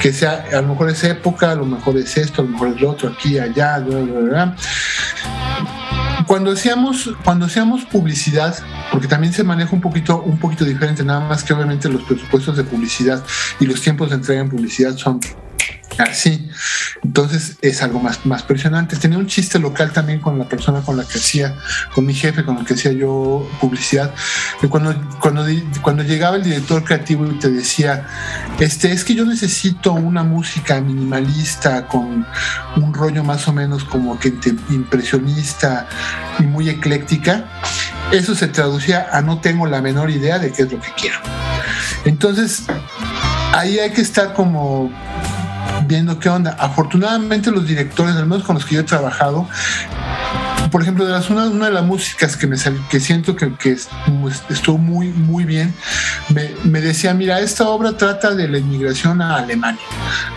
[0.00, 2.68] que sea, a lo mejor es época, a lo mejor es esto, a lo mejor
[2.68, 4.56] es lo otro, aquí, allá, bla, bla, bla.
[6.26, 8.56] Cuando hacíamos, cuando hacíamos publicidad,
[8.90, 12.56] porque también se maneja un poquito, un poquito diferente, nada más que obviamente los presupuestos
[12.56, 13.22] de publicidad
[13.60, 15.20] y los tiempos de entrega en publicidad son
[15.98, 16.48] así.
[17.02, 18.96] Entonces es algo más, más presionante.
[18.96, 21.54] Tenía un chiste local también con la persona con la que hacía,
[21.94, 24.14] con mi jefe, con el que hacía yo publicidad.
[24.60, 25.46] Que cuando, cuando,
[25.82, 28.06] cuando llegaba el director creativo y te decía,
[28.58, 32.26] este, es que yo necesito una música minimalista con
[32.76, 34.32] un rollo más o menos como que
[34.70, 35.86] impresionista
[36.38, 37.44] y muy ecléctica,
[38.12, 41.18] eso se traducía a no tengo la menor idea de qué es lo que quiero.
[42.04, 42.64] Entonces,
[43.52, 44.90] ahí hay que estar como
[45.86, 46.56] viendo qué onda.
[46.58, 49.48] Afortunadamente los directores, al menos con los que yo he trabajado,
[50.70, 52.56] por ejemplo, de las, una, una de las músicas que me
[52.90, 53.76] que siento que, que
[54.50, 55.72] estuvo muy, muy bien,
[56.30, 59.80] me, me, decía, mira, esta obra trata de la inmigración a Alemania.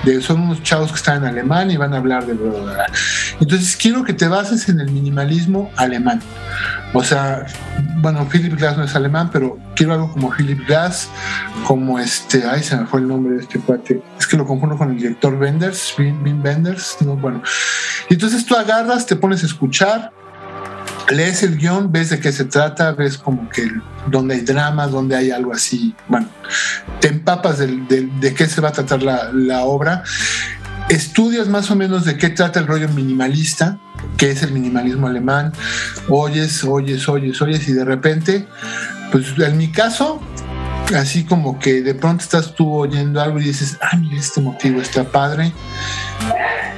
[0.04, 2.86] De, son unos chavos que están en Alemania y van a hablar de bla,
[3.39, 6.22] Entonces quiero que te bases en el minimalismo alemán.
[6.93, 7.45] O sea,
[7.98, 11.07] bueno, Philip Glass no es alemán, pero quiero algo como Philip Glass,
[11.65, 14.75] como este, ay, se me fue el nombre de este cuate, es que lo confundo
[14.75, 17.43] con el director Wenders, Wim Wenders, no, bueno.
[18.09, 20.11] Y entonces tú agarras, te pones a escuchar,
[21.09, 23.69] lees el guion, ves de qué se trata, ves como que
[24.07, 26.28] donde hay drama, donde hay algo así, bueno,
[26.99, 30.03] te empapas de, de, qué se va a tratar la, la, obra,
[30.89, 33.80] estudias más o menos de qué trata el rollo minimalista,
[34.17, 35.53] qué es el minimalismo alemán,
[36.09, 38.47] oyes, oyes, oyes, oyes y de repente,
[39.12, 40.22] pues en mi caso,
[40.95, 44.82] así como que de pronto estás tú oyendo algo y dices, ah, mira, este motivo
[44.82, 45.51] está padre.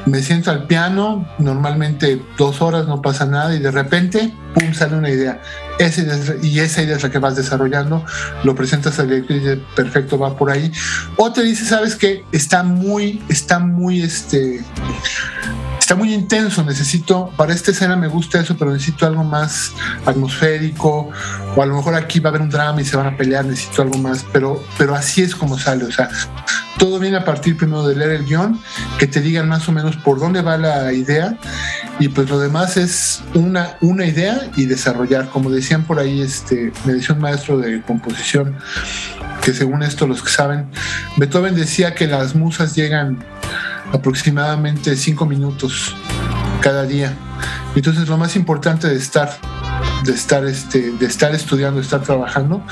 [0.06, 4.96] Me siento al piano, normalmente dos horas no pasa nada y de repente, pum, sale
[4.96, 5.42] una idea.
[5.78, 6.02] Esa
[6.42, 8.04] y esa idea es la que vas desarrollando,
[8.44, 10.72] lo presentas al director y dice, perfecto, va por ahí.
[11.18, 14.64] O te dice, sabes que está muy, está muy, este,
[15.90, 19.72] está muy intenso, necesito, para esta escena me gusta eso, pero necesito algo más
[20.06, 21.10] atmosférico,
[21.56, 23.44] o a lo mejor aquí va a haber un drama y se van a pelear,
[23.44, 26.08] necesito algo más, pero, pero así es como sale, o sea,
[26.78, 28.62] todo viene a partir primero de leer el guion,
[29.00, 31.36] que te digan más o menos por dónde va la idea,
[31.98, 36.72] y pues lo demás es una, una idea y desarrollar, como decían por ahí, este,
[36.86, 38.56] me decía un maestro de composición,
[39.42, 40.68] que según esto los que saben,
[41.18, 43.26] Beethoven decía que las musas llegan
[43.92, 45.96] aproximadamente cinco minutos
[46.62, 47.16] cada día.
[47.76, 49.30] Entonces lo más importante de estar,
[50.04, 52.64] de estar, este, de estar estudiando, de estar trabajando,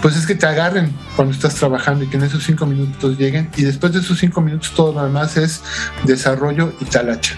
[0.00, 3.50] pues es que te agarren cuando estás trabajando y que en esos cinco minutos lleguen.
[3.56, 5.62] Y después de esos cinco minutos todo lo demás es
[6.04, 7.34] desarrollo y talacha.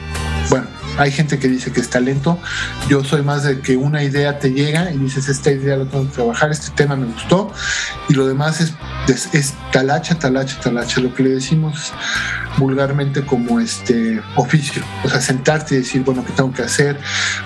[0.51, 0.66] Bueno,
[0.99, 2.39] hay gente que dice que es talento.
[2.89, 6.09] Yo soy más de que una idea te llega y dices, esta idea lo tengo
[6.09, 7.53] que trabajar, este tema me gustó.
[8.09, 8.75] Y lo demás es,
[9.33, 11.01] es, talacha, talacha, talacha.
[11.01, 11.93] Lo que le decimos
[12.59, 14.83] vulgarmente como este oficio.
[15.05, 16.99] O sea, sentarte y decir, bueno, ¿qué tengo que hacer?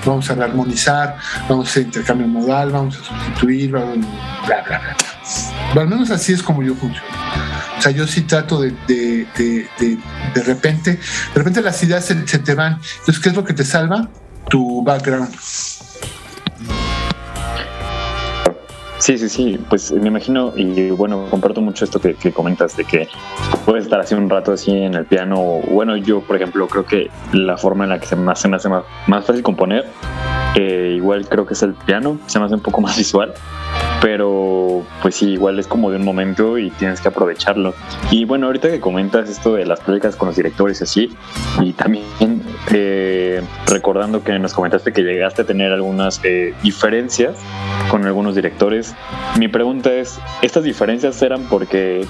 [0.06, 4.96] Vamos a armonizar, vamos a hacer intercambio modal, vamos a sustituir, bla, bla, bla, bla.
[5.82, 7.51] Al menos así es como yo funciono.
[7.82, 9.98] O sea, yo sí trato de, de, de,
[10.34, 12.74] de, repente, de repente las ideas se, te van.
[13.00, 14.08] Entonces, ¿qué es lo que te salva?
[14.48, 15.34] Tu background.
[18.98, 23.08] Sí, sí, sí, pues me imagino y bueno, comparto mucho esto que, comentas de que
[23.66, 25.42] puedes estar así un rato así en el piano.
[25.68, 28.64] Bueno, yo por ejemplo creo que la forma en la que se me hace, más,
[29.08, 29.86] más fácil componer,
[30.54, 33.34] eh, igual creo que es el piano, se me hace un poco más visual
[34.02, 37.72] pero pues sí, igual es como de un momento y tienes que aprovecharlo.
[38.10, 41.16] Y bueno, ahorita que comentas esto de las pláticas con los directores y así,
[41.60, 42.42] y también
[42.72, 47.36] eh, recordando que nos comentaste que llegaste a tener algunas eh, diferencias
[47.88, 48.96] con algunos directores,
[49.38, 52.04] mi pregunta es, ¿estas diferencias eran porque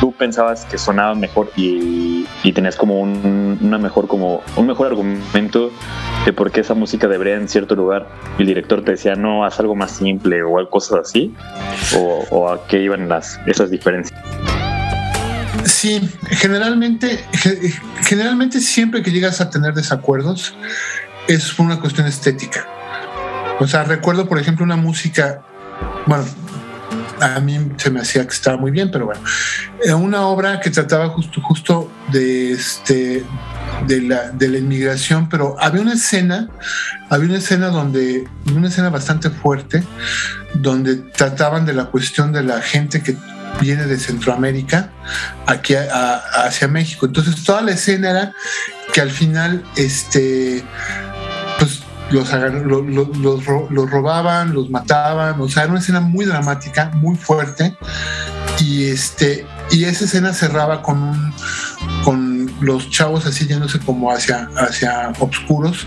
[0.00, 4.88] tú pensabas que sonaba mejor y, y tenías como un, una mejor, como un mejor
[4.88, 5.70] argumento
[6.24, 8.08] de por qué esa música debería en cierto lugar
[8.38, 11.34] el director te decía no, haz algo más simple o cosas así?
[12.30, 14.18] ¿O, a qué iban las, esas diferencias?
[15.64, 16.00] Sí,
[16.30, 17.24] generalmente,
[18.02, 20.54] generalmente siempre que llegas a tener desacuerdos
[21.28, 22.66] es una cuestión estética.
[23.60, 25.42] O sea, recuerdo, por ejemplo, una música,
[26.06, 26.24] bueno,
[27.24, 29.20] a mí se me hacía que estaba muy bien, pero bueno,
[29.96, 33.24] una obra que trataba justo, justo de, este,
[33.86, 36.48] de, la, de la inmigración, pero había una escena,
[37.08, 39.82] había una escena donde, una escena bastante fuerte,
[40.54, 43.16] donde trataban de la cuestión de la gente que
[43.60, 44.90] viene de Centroamérica
[45.46, 47.06] aquí hacia México.
[47.06, 48.32] Entonces toda la escena era
[48.92, 50.64] que al final, este,
[52.20, 53.18] los,
[53.70, 57.76] los, robaban, los mataban, o sea, era una escena muy dramática, muy fuerte,
[58.60, 61.34] y este, y esa escena cerraba con
[62.04, 65.86] con los chavos así yéndose como hacia, hacia oscuros.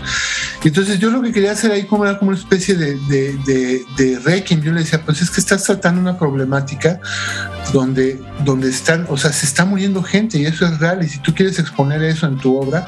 [0.62, 3.84] Y entonces yo lo que quería hacer ahí como era como una especie de, de,
[3.96, 4.60] de, requiem.
[4.62, 7.00] Yo le decía, pues es que estás tratando una problemática
[7.72, 11.02] donde, donde están, o sea, se está muriendo gente y eso es real.
[11.02, 12.86] Y si tú quieres exponer eso en tu obra,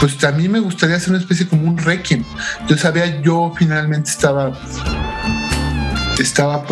[0.00, 2.24] pues también me gustaría hacer una especie como un requiem.
[2.60, 4.52] Entonces había, yo finalmente estaba,
[6.18, 6.64] estaba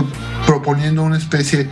[0.47, 1.69] proponiendo una especie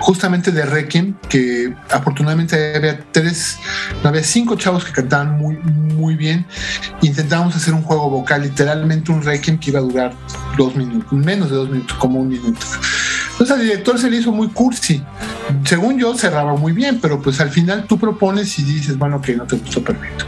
[0.00, 3.58] justamente de Requiem, que afortunadamente había tres,
[4.02, 6.46] no había cinco chavos que cantaban muy, muy bien.
[7.02, 10.14] Intentábamos hacer un juego vocal, literalmente un Requiem que iba a durar
[10.56, 12.60] dos minutos, menos de dos minutos, como un minuto.
[13.32, 15.02] Entonces al director se le hizo muy cursi.
[15.64, 19.36] Según yo cerraba muy bien, pero pues al final tú propones y dices, bueno, que
[19.36, 20.24] no te gustó perfecto.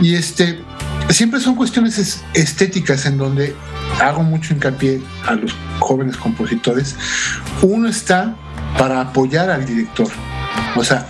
[0.00, 0.60] Y este,
[1.10, 3.54] siempre son cuestiones estéticas en donde
[4.00, 6.96] hago mucho hincapié a los jóvenes compositores.
[7.62, 8.34] Uno está
[8.78, 10.08] para apoyar al director.
[10.74, 11.06] O sea,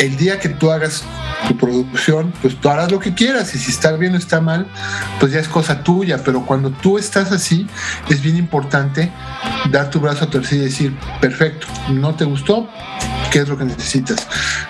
[0.00, 1.04] el día que tú hagas
[1.46, 4.66] tu producción, pues tú harás lo que quieras y si está bien o está mal,
[5.20, 7.66] pues ya es cosa tuya, pero cuando tú estás así,
[8.08, 9.10] es bien importante
[9.70, 12.68] dar tu brazo a torcer y decir, perfecto, no te gustó,
[13.30, 14.26] ¿qué es lo que necesitas?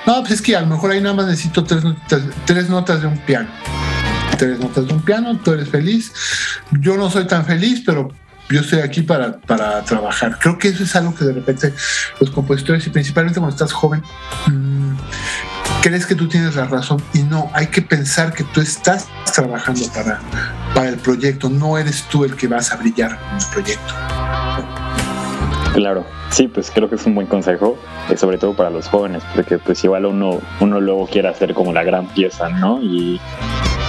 [0.07, 3.01] No, pues es que a lo mejor ahí nada más necesito tres notas, tres notas
[3.01, 3.49] de un piano.
[4.37, 6.12] Tres notas de un piano, tú eres feliz.
[6.72, 8.09] Yo no soy tan feliz, pero
[8.51, 10.39] yo estoy aquí para, para trabajar.
[10.39, 11.72] Creo que eso es algo que de repente
[12.20, 14.03] los compositores, y principalmente cuando estás joven,
[14.47, 14.93] mmm,
[15.83, 19.87] crees que tú tienes la razón y no, hay que pensar que tú estás trabajando
[19.93, 20.20] para,
[20.74, 23.95] para el proyecto, no eres tú el que vas a brillar en el proyecto.
[25.74, 29.22] Claro, sí, pues creo que es un buen consejo, eh, sobre todo para los jóvenes,
[29.35, 32.83] porque pues igual uno, uno luego quiere hacer como la gran pieza, ¿no?
[32.83, 33.20] Y,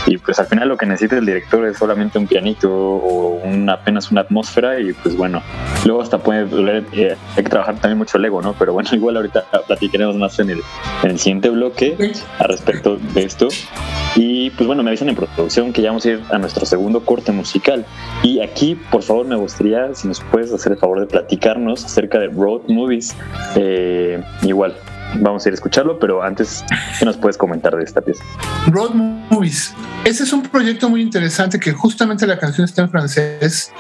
[0.06, 3.70] y pues al final lo que necesita el director es solamente un pianito o un,
[3.70, 5.42] apenas una atmósfera y pues bueno,
[5.86, 8.54] luego hasta puede doler, eh, hay que trabajar también mucho el ego, ¿no?
[8.54, 10.62] Pero bueno, igual ahorita platicaremos más en el,
[11.04, 11.96] en el siguiente bloque
[12.40, 13.48] al respecto de esto.
[14.16, 17.06] Y pues bueno, me dicen en producción que ya vamos a ir a nuestro segundo
[17.06, 17.86] corte musical.
[18.24, 22.20] Y aquí, por favor, me gustaría, si nos puedes hacer el favor de platicarnos acerca
[22.20, 23.16] de road movies.
[23.56, 24.76] Eh, igual,
[25.16, 26.64] vamos a ir a escucharlo, pero antes,
[26.98, 28.24] ¿qué nos puedes comentar de esta pieza?
[28.68, 29.74] Road Movies.
[30.06, 33.72] Ese es un proyecto muy interesante que justamente la canción está en francés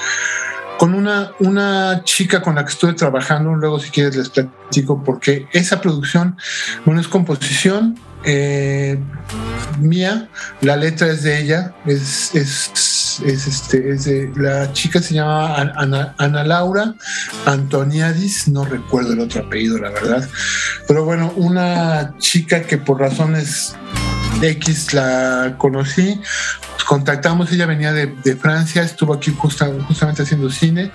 [0.77, 5.47] con una, una chica con la que estuve trabajando, luego si quieres les platico, porque
[5.51, 6.37] esa producción,
[6.85, 8.97] bueno, es composición eh,
[9.79, 10.29] mía,
[10.61, 12.71] la letra es de ella, es, es,
[13.25, 16.95] es este, es de, la chica se llama Ana, Ana, Laura
[17.45, 20.27] Antoniadis, no recuerdo el otro apellido, la verdad,
[20.87, 23.75] pero bueno, una chica que por razones
[24.41, 26.19] X la conocí,
[26.89, 30.91] contactamos, ella venía de, de Francia, estuvo aquí justa, justamente haciendo cine,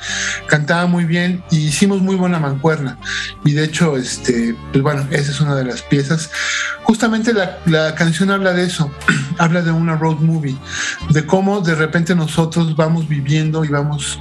[0.47, 2.99] cantaba muy bien y hicimos muy buena mancuerna.
[3.45, 6.31] Y de hecho, este, pues bueno, esa es una de las piezas.
[6.83, 8.91] Justamente la, la canción habla de eso,
[9.39, 10.57] habla de una road movie,
[11.11, 14.19] de cómo de repente nosotros vamos viviendo y vamos,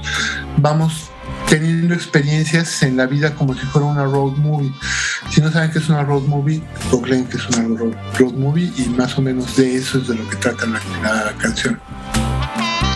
[0.58, 1.10] vamos
[1.48, 4.72] teniendo experiencias en la vida como si fuera una road movie.
[5.30, 8.70] Si no saben qué es una road movie, googleen que es una road, road, movie
[8.76, 11.80] y más o menos de eso es de lo que trata la, la, canción.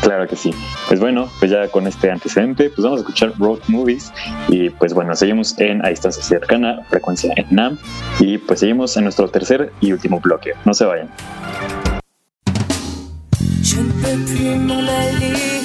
[0.03, 0.55] Claro que sí.
[0.87, 4.13] Pues bueno, pues ya con este antecedente, pues vamos a escuchar Road Movies
[4.49, 7.79] y pues bueno, seguimos en A Distancia Cercana, frecuencia en NAM
[8.21, 10.53] y pues seguimos en nuestro tercer y último bloque.
[10.65, 11.11] No se vayan.
[13.69, 15.58] Je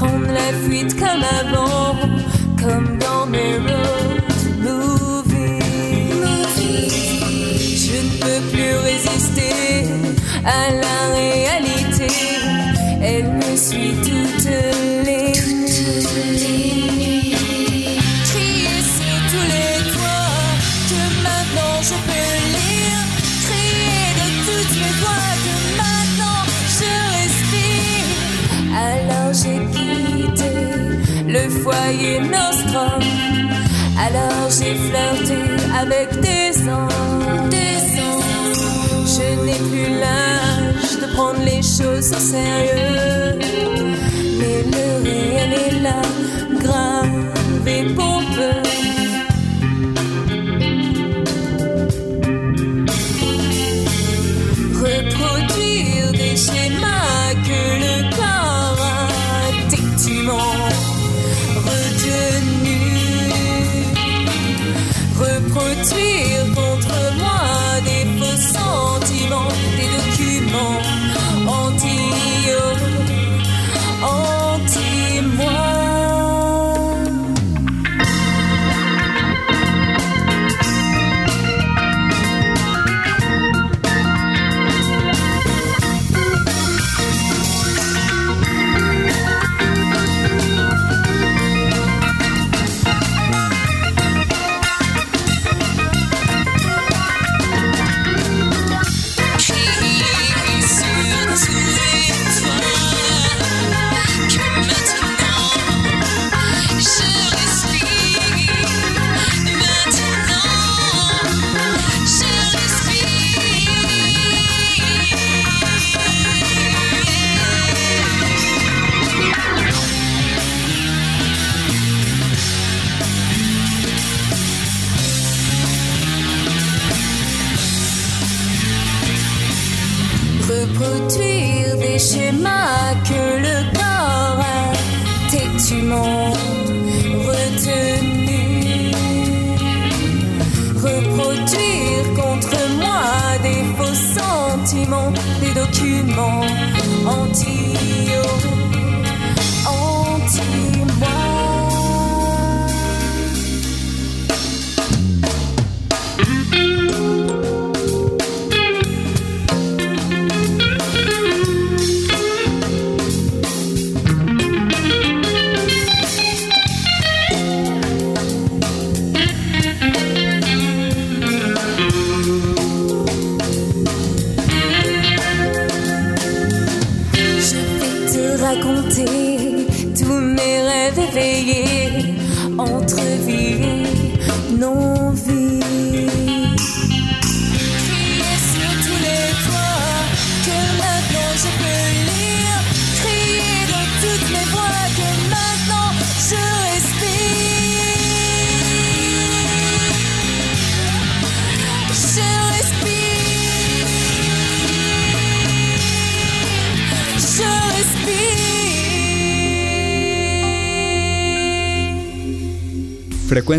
[0.00, 1.94] prendre la fuite comme avant,
[2.62, 4.22] comme dans mes road
[4.64, 5.60] movies.
[7.84, 9.84] Je ne peux plus résister
[10.44, 10.98] à la
[31.62, 33.02] foyer nostrum.
[33.98, 35.38] Alors j'ai flirté
[35.82, 37.50] avec des anges.
[37.50, 37.70] Des.
[39.14, 43.38] Je n'ai plus l'âge de prendre les choses au sérieux.
[44.38, 46.00] Mais le réel est là,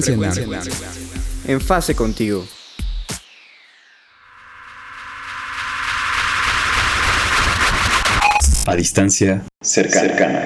[0.01, 0.45] Frecuencia.
[1.47, 2.45] En fase contigo.
[8.67, 10.40] A distancia cercana.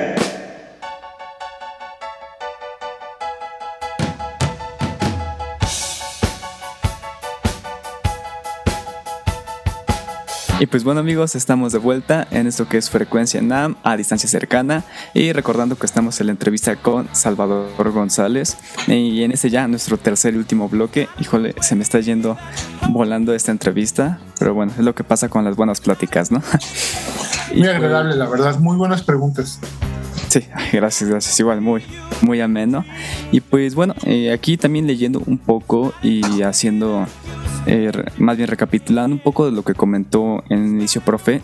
[10.66, 14.28] Y pues bueno amigos, estamos de vuelta en esto que es Frecuencia NAM a distancia
[14.28, 18.58] cercana y recordando que estamos en la entrevista con Salvador González
[18.88, 22.36] y en ese ya nuestro tercer y último bloque, híjole, se me está yendo
[22.90, 26.42] volando esta entrevista, pero bueno, es lo que pasa con las buenas pláticas, ¿no?
[27.54, 28.58] Muy agradable, la verdad.
[28.58, 29.60] Muy buenas preguntas.
[30.30, 30.42] Sí,
[30.74, 31.40] gracias, gracias.
[31.40, 31.84] Igual, muy,
[32.22, 32.84] muy ameno.
[33.32, 37.06] Y pues bueno, eh, aquí también leyendo un poco y haciendo,
[37.66, 41.42] eh, más bien recapitulando un poco de lo que comentó en el inicio, profe.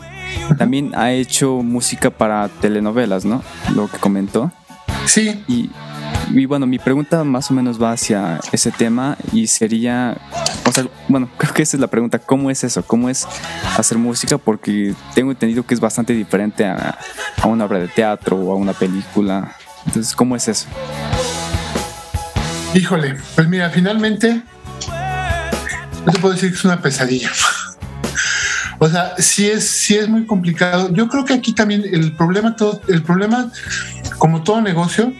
[0.57, 3.43] También ha hecho música para telenovelas, ¿no?
[3.75, 4.51] Lo que comentó.
[5.05, 5.69] Sí, Y,
[6.29, 10.17] y bueno, mi pregunta más o menos va hacia ese tema y sería,
[10.65, 12.83] o sea, bueno, creo que esa es la pregunta, ¿cómo es eso?
[12.83, 13.27] ¿Cómo es
[13.77, 14.37] hacer música?
[14.37, 16.97] Porque tengo entendido que es bastante diferente a,
[17.41, 19.55] a una obra de teatro o a una película.
[19.85, 20.67] Entonces, ¿cómo es eso?
[22.73, 23.15] híjole.
[23.35, 24.41] Pues mira, finalmente,
[26.05, 27.31] no te puedo decir que es una pesadilla.
[28.83, 30.91] O sea, sí es, sí es muy complicado.
[30.91, 33.51] Yo creo que aquí también el problema, todo, el problema,
[34.17, 35.13] como todo negocio,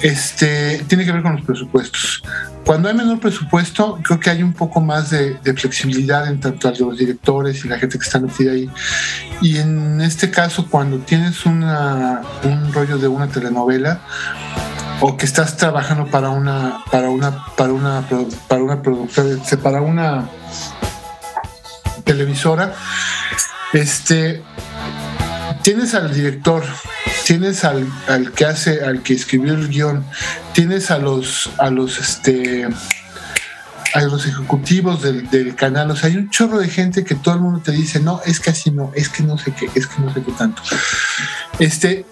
[0.00, 2.24] este, tiene que ver con los presupuestos.
[2.66, 6.66] Cuando hay menor presupuesto, creo que hay un poco más de, de flexibilidad en tanto
[6.66, 8.68] a los directores y la gente que está metida ahí.
[9.40, 14.00] Y en este caso, cuando tienes una, un rollo de una telenovela
[15.00, 18.04] o que estás trabajando para una, para una, para una,
[18.48, 20.28] para una productora, este, para una
[22.04, 22.74] televisora,
[23.72, 24.42] este,
[25.62, 26.62] tienes al director,
[27.26, 30.04] tienes al, al que hace, al que escribió el guion,
[30.52, 32.68] tienes a los, a los, este,
[33.94, 37.34] a los ejecutivos del, del canal, o sea, hay un chorro de gente que todo
[37.34, 39.86] el mundo te dice, no, es que así no, es que no sé qué, es
[39.86, 40.62] que no sé qué tanto.
[41.58, 42.06] Este,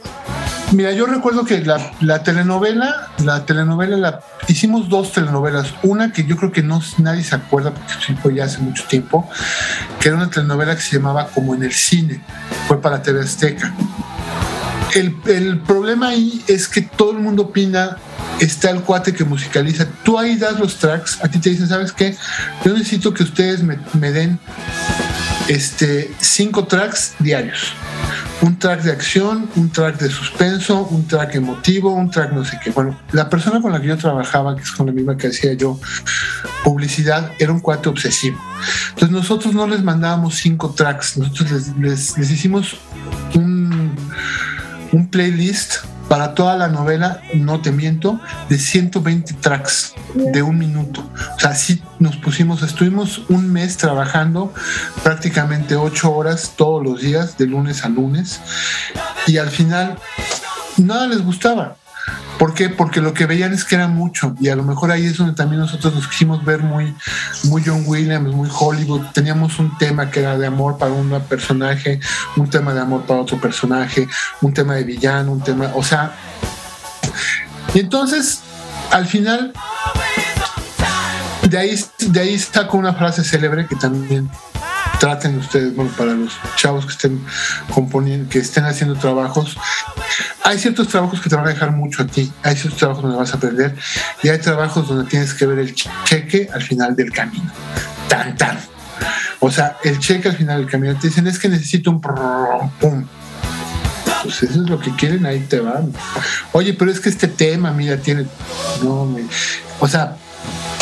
[0.73, 6.25] mira, yo recuerdo que la, la telenovela, la telenovela, la, hicimos dos telenovelas, una que
[6.25, 9.29] yo creo que no nadie se acuerda porque fue ya hace mucho tiempo,
[10.01, 12.23] que era una telenovela que se llamaba Como en el cine,
[12.69, 13.73] fue para TV Azteca.
[14.95, 17.97] El, el problema ahí es que todo el mundo opina,
[18.41, 21.93] está el cuate que musicaliza, tú ahí das los tracks, a ti te dicen, ¿sabes
[21.93, 22.17] qué?
[22.65, 24.39] Yo necesito que ustedes me, me den
[25.49, 27.75] este, cinco tracks diarios.
[28.43, 32.59] Un track de acción, un track de suspenso, un track emotivo, un track no sé
[32.63, 32.71] qué.
[32.71, 35.53] Bueno, la persona con la que yo trabajaba, que es con la misma que hacía
[35.53, 35.79] yo
[36.65, 38.39] publicidad, era un cuate obsesivo.
[38.91, 42.79] Entonces nosotros no les mandábamos cinco tracks, nosotros les, les- les hicimos
[43.35, 43.91] un,
[44.93, 51.03] un playlist para toda la novela, no te miento, de 120 tracks de un minuto.
[51.37, 54.53] O sea, sí nos pusimos, estuvimos un mes trabajando
[55.03, 58.41] prácticamente ocho horas todos los días, de lunes a lunes,
[59.27, 59.97] y al final
[60.77, 61.77] nada les gustaba.
[62.39, 62.71] ¿Por qué?
[62.71, 65.35] Porque lo que veían es que era mucho y a lo mejor ahí es donde
[65.35, 66.95] también nosotros nos quisimos ver muy,
[67.45, 69.09] muy John Williams, muy Hollywood.
[69.13, 72.01] Teníamos un tema que era de amor para un personaje,
[72.37, 74.09] un tema de amor para otro personaje,
[74.41, 76.17] un tema de villano, un tema, o sea...
[77.75, 78.41] Y entonces,
[78.91, 79.53] al final,
[81.49, 84.31] de ahí, de ahí saco una frase célebre que también
[84.99, 87.25] traten ustedes, bueno, para los chavos que estén
[87.73, 89.57] componiendo, que estén haciendo trabajos,
[90.45, 93.17] hay ciertos trabajos que te van a dejar mucho a ti, hay ciertos trabajos donde
[93.17, 93.75] vas a aprender
[94.23, 97.51] y hay trabajos donde tienes que ver el cheque al final del camino.
[98.09, 98.59] Tan, tan.
[99.39, 103.07] O sea, el cheque al final del camino te dicen es que necesito un pum.
[104.23, 105.93] Pues eso es lo que quieren, ahí te van.
[106.53, 108.27] Oye, pero es que este tema, mira, tiene.
[108.83, 109.25] No, me...
[109.81, 110.17] O sea,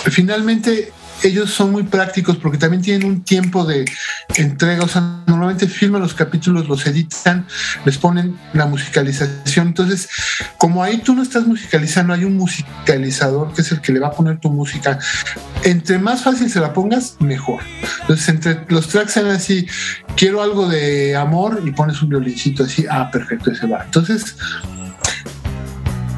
[0.05, 0.93] finalmente
[1.23, 3.85] ellos son muy prácticos porque también tienen un tiempo de
[4.37, 7.47] entrega, o sea, normalmente filman los capítulos, los editan,
[7.85, 9.69] les ponen la musicalización.
[9.69, 10.09] Entonces,
[10.57, 14.09] como ahí tú no estás musicalizando, hay un musicalizador que es el que le va
[14.09, 14.99] a poner tu música.
[15.64, 17.62] Entre más fácil se la pongas, mejor.
[18.03, 19.66] Entonces, entre los tracks sean así,
[20.16, 23.85] quiero algo de amor y pones un violincito así, ah, perfecto, ese va.
[23.85, 24.37] Entonces,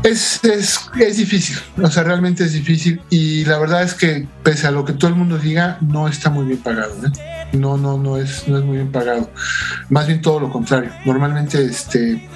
[0.02, 4.66] es, es, es, difícil, o sea, realmente es difícil y la verdad es que pese
[4.66, 7.48] a lo que todo el mundo diga, no está muy bien pagado, ¿eh?
[7.52, 9.28] No, no, no es, no es muy bien pagado.
[9.88, 10.92] Más bien todo lo contrario.
[11.04, 12.28] Normalmente este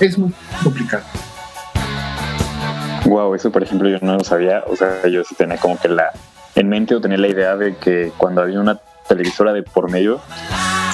[0.00, 0.32] es muy
[0.62, 1.04] complicado.
[3.06, 5.88] Wow, eso por ejemplo yo no lo sabía, o sea, yo sí tenía como que
[5.88, 6.12] la
[6.54, 8.78] en mente o tenía la idea de que cuando había una
[9.08, 10.20] televisora de por medio,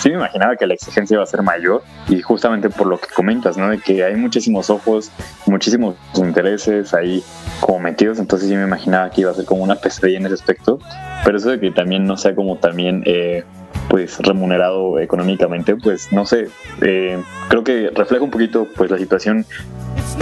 [0.05, 3.09] sí me imaginaba que la exigencia iba a ser mayor y justamente por lo que
[3.09, 3.71] comentas, ¿no?
[3.71, 5.11] De que hay muchísimos ojos,
[5.47, 7.25] muchísimos intereses ahí
[7.61, 10.35] como metidos, entonces sí me imaginaba que iba a ser como una pesadilla en ese
[10.35, 10.79] aspecto,
[11.25, 13.03] pero eso de que también no sea como también...
[13.07, 13.45] Eh,
[13.89, 16.49] pues remunerado económicamente, pues no sé,
[16.81, 19.45] eh, creo que refleja un poquito pues la situación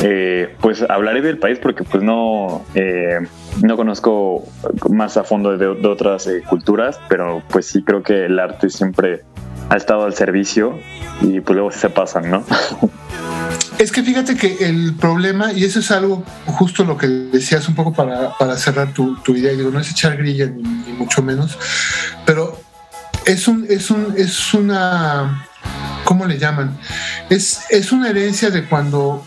[0.03, 3.21] eh, pues hablaré del país porque pues no, eh,
[3.63, 4.45] no conozco
[4.91, 8.69] más a fondo de, de otras eh, culturas, pero pues sí creo que el arte
[8.69, 9.23] siempre
[9.73, 10.79] ha estado al servicio
[11.23, 12.45] y pues luego se pasan, ¿no?
[13.79, 17.75] Es que fíjate que el problema, y eso es algo justo lo que decías un
[17.75, 21.23] poco para, para cerrar tu, tu, idea, digo, no es echar grilla ni, ni mucho
[21.23, 21.59] menos,
[22.27, 22.61] pero
[23.25, 25.49] es un, es un, es una,
[26.05, 26.77] ¿cómo le llaman?
[27.31, 29.27] Es, es una herencia de cuando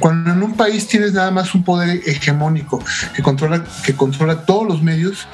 [0.00, 2.82] cuando en un país tienes nada más un poder hegemónico
[3.14, 5.26] que controla, que controla todos los medios,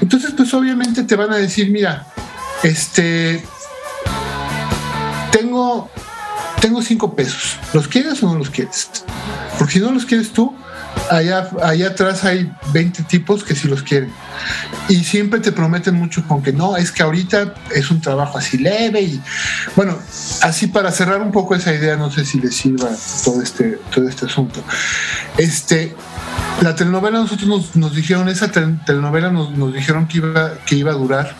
[0.00, 2.06] entonces pues obviamente te van a decir, mira,
[2.66, 3.44] este,
[5.30, 5.88] tengo,
[6.60, 8.90] tengo cinco pesos, ¿los quieres o no los quieres?
[9.56, 10.52] Porque si no los quieres tú,
[11.10, 14.12] allá, allá atrás hay 20 tipos que sí los quieren.
[14.88, 18.58] Y siempre te prometen mucho con que no, es que ahorita es un trabajo así
[18.58, 19.22] leve y
[19.76, 19.96] bueno,
[20.42, 22.90] así para cerrar un poco esa idea, no sé si les sirva
[23.24, 24.60] todo este, todo este asunto.
[25.38, 25.94] Este,
[26.62, 30.94] la telenovela nosotros nos, dijeron, esa telenovela nos, nos, dijeron que iba, que iba a
[30.94, 31.34] durar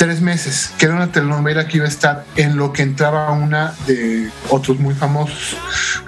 [0.00, 3.74] tres meses, que era una telenovela que iba a estar en lo que entraba una
[3.86, 5.58] de otros muy famosos,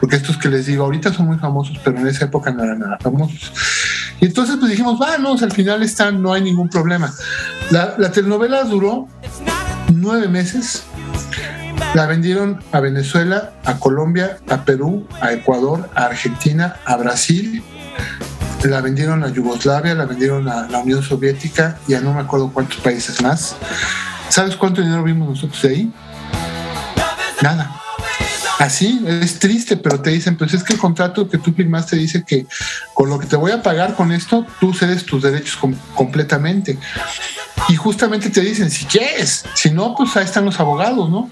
[0.01, 2.78] porque estos que les digo ahorita son muy famosos, pero en esa época no eran
[2.78, 3.53] nada famosos.
[4.18, 7.12] Y entonces pues dijimos, vamos, al final están, no hay ningún problema.
[7.70, 9.09] La, la telenovela duró
[9.93, 10.84] nueve meses,
[11.93, 17.62] la vendieron a Venezuela, a Colombia, a Perú, a Ecuador, a Argentina, a Brasil
[18.68, 22.50] la vendieron a Yugoslavia, la vendieron a la Unión Soviética y a no me acuerdo
[22.52, 23.56] cuántos países más.
[24.28, 25.92] ¿Sabes cuánto dinero vimos nosotros de ahí?
[27.42, 27.78] Nada.
[28.58, 32.22] Así, es triste, pero te dicen, pues es que el contrato que tú firmaste dice
[32.24, 32.46] que
[32.94, 36.78] con lo que te voy a pagar con esto, tú cedes tus derechos com completamente.
[37.68, 41.28] Y justamente te dicen, si quieres, si no, pues ahí están los abogados, ¿no?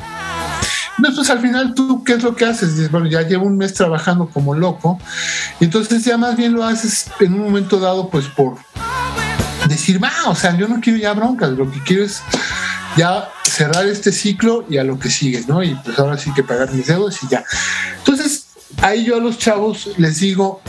[1.09, 2.77] Entonces al final tú, ¿qué es lo que haces?
[2.77, 4.99] Dices, bueno, ya llevo un mes trabajando como loco,
[5.59, 8.57] y entonces ya más bien lo haces en un momento dado, pues por
[9.69, 12.23] decir, va, o sea, yo no quiero ya broncas, lo que quiero es
[12.97, 15.63] ya cerrar este ciclo y a lo que sigue, ¿no?
[15.63, 17.45] Y pues ahora sí que pagar mis deudas y ya.
[17.99, 18.47] Entonces,
[18.83, 20.61] ahí yo a los chavos les digo,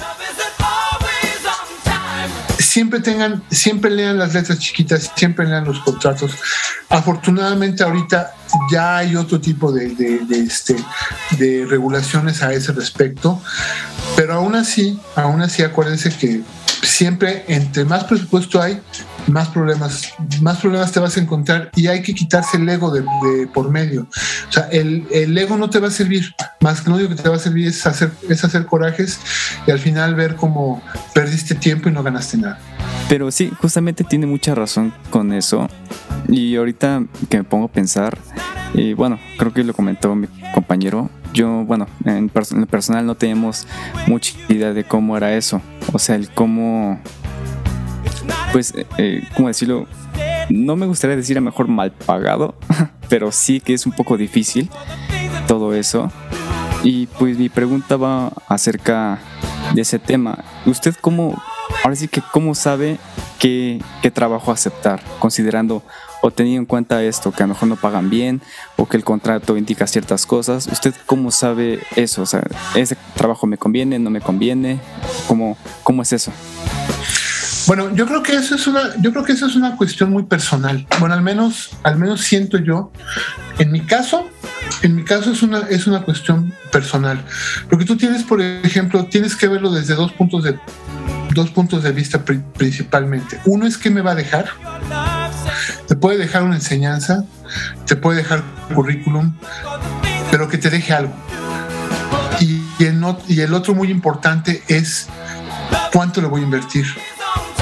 [2.71, 6.31] siempre tengan, siempre lean las letras chiquitas, siempre lean los contratos.
[6.87, 8.33] Afortunadamente ahorita
[8.71, 10.77] ya hay otro tipo de, de, este,
[11.31, 13.41] de regulaciones a ese respecto,
[14.15, 16.43] pero aún así, aún así acuérdense que
[16.81, 18.79] siempre entre más presupuesto hay,
[19.27, 23.01] más problemas, más problemas te vas a encontrar y hay que quitarse el ego de,
[23.01, 24.07] de por medio.
[24.49, 27.21] O sea, el, el, ego no te va a servir, más que lo único que
[27.21, 29.19] te va a servir es hacer, es hacer corajes
[29.65, 30.81] y al final ver cómo
[31.13, 32.59] perdiste tiempo y no ganaste nada.
[33.09, 35.67] Pero sí, justamente tiene mucha razón con eso.
[36.27, 38.17] Y ahorita que me pongo a pensar,
[38.73, 43.15] y bueno, creo que lo comentó mi compañero, yo, bueno, en, perso en personal no
[43.15, 43.67] teníamos
[44.07, 45.61] mucha idea de cómo era eso.
[45.93, 46.99] O sea, el cómo,
[48.51, 49.87] pues, eh, ¿cómo decirlo?
[50.49, 52.55] No me gustaría decir a mejor mal pagado,
[53.09, 54.69] pero sí que es un poco difícil
[55.47, 56.11] todo eso.
[56.83, 59.19] Y pues mi pregunta va acerca
[59.73, 60.43] de ese tema.
[60.65, 61.41] ¿Usted cómo,
[61.83, 62.97] ahora sí que cómo sabe
[63.39, 65.83] qué, qué trabajo aceptar, considerando
[66.21, 68.41] o teniendo en cuenta esto, que a lo mejor no pagan bien
[68.77, 70.67] o que el contrato indica ciertas cosas.
[70.67, 72.21] ¿Usted cómo sabe eso?
[72.21, 72.43] O sea,
[72.75, 74.79] ¿ese trabajo me conviene, no me conviene?
[75.27, 76.31] ¿Cómo, cómo es eso?
[77.67, 80.23] Bueno, yo creo que eso es una, yo creo que eso es una cuestión muy
[80.23, 80.85] personal.
[80.99, 82.91] Bueno, al menos, al menos siento yo.
[83.59, 84.27] En mi caso,
[84.81, 87.23] en mi caso es una, es una cuestión personal.
[87.69, 90.59] Porque tú tienes, por ejemplo, tienes que verlo desde dos puntos de,
[91.33, 93.39] dos puntos de vista pri- principalmente.
[93.45, 94.49] Uno es qué me va a dejar.
[95.87, 97.25] Te puede dejar una enseñanza,
[97.85, 98.43] te puede dejar
[98.73, 99.35] currículum,
[100.31, 101.13] pero que te deje algo.
[102.39, 105.07] Y, y el, y el otro muy importante es
[105.93, 106.85] cuánto le voy a invertir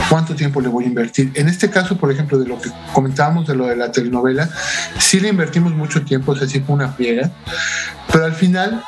[0.09, 1.31] cuánto tiempo le voy a invertir.
[1.35, 4.49] En este caso, por ejemplo, de lo que comentábamos de lo de la telenovela,
[4.97, 7.31] sí le invertimos mucho tiempo, o sea, sí fue una friega,
[8.11, 8.83] pero al final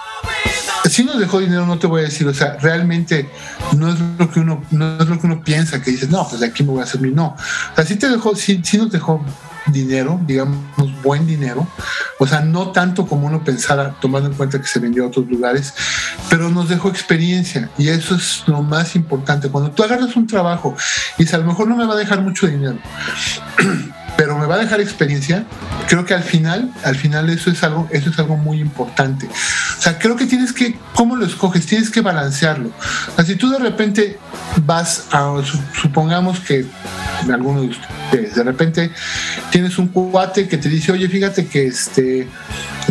[0.89, 3.29] sí nos dejó dinero, no te voy a decir, o sea, realmente
[3.77, 6.41] no es lo que uno, no es lo que uno piensa, que dices, no, pues
[6.41, 7.27] de aquí me voy a hacer mi no.
[7.27, 9.23] O sea, sí te dejó, sí, sí nos dejó
[9.67, 10.57] dinero, digamos,
[11.03, 11.67] buen dinero,
[12.19, 15.27] o sea, no tanto como uno pensara, tomando en cuenta que se vendió a otros
[15.27, 15.73] lugares,
[16.29, 19.49] pero nos dejó experiencia y eso es lo más importante.
[19.49, 20.75] Cuando tú agarras un trabajo
[21.17, 22.77] y dices, a lo mejor no me va a dejar mucho dinero,
[24.21, 25.45] pero me va a dejar experiencia,
[25.87, 29.25] creo que al final, al final eso es algo, eso es algo muy importante.
[29.25, 31.65] O sea, creo que tienes que, ¿cómo lo escoges?
[31.65, 32.69] Tienes que balancearlo.
[32.69, 34.19] O sea, si tú de repente
[34.63, 36.67] vas a, su- supongamos que
[37.33, 38.91] alguno de ustedes, de repente
[39.49, 42.27] tienes un cuate que te dice, oye, fíjate que este,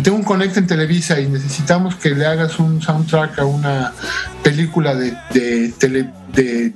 [0.03, 3.93] tengo un conecta en Televisa y necesitamos que le hagas un soundtrack a una
[4.43, 6.73] película de, de, tele- de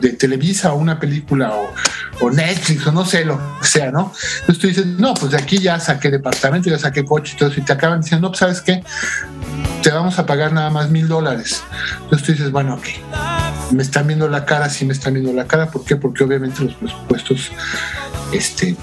[0.00, 1.72] de Televisa o una película o,
[2.20, 4.12] o Netflix o no sé lo que sea, ¿no?
[4.40, 7.50] Entonces tú dices, no, pues de aquí ya saqué departamento, ya saqué coche y todo
[7.50, 8.82] eso, y te acaban diciendo, no, pues sabes qué,
[9.82, 11.62] te vamos a pagar nada más mil dólares.
[12.02, 12.86] Entonces tú dices, bueno, ok,
[13.72, 15.96] me están viendo la cara, sí me están viendo la cara, ¿por qué?
[15.96, 17.50] Porque obviamente los presupuestos,
[18.32, 18.76] este,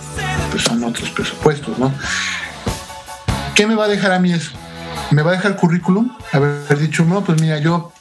[0.52, 1.94] pues son otros presupuestos, ¿no?
[3.56, 4.52] ¿Qué me va a dejar a mí eso?
[5.12, 6.16] ¿Me va a dejar currículum?
[6.32, 7.94] Haber dicho, no, pues mira, yo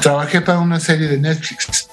[0.00, 1.88] trabajé para una serie de Netflix.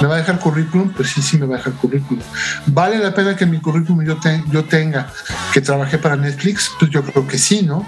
[0.00, 0.90] ¿Me va a dejar currículum?
[0.92, 2.22] Pues sí, sí me va a dejar currículum.
[2.66, 5.08] ¿Vale la pena que mi currículum yo, te- yo tenga
[5.52, 6.70] que trabajé para Netflix?
[6.78, 7.84] Pues yo creo que sí, ¿no?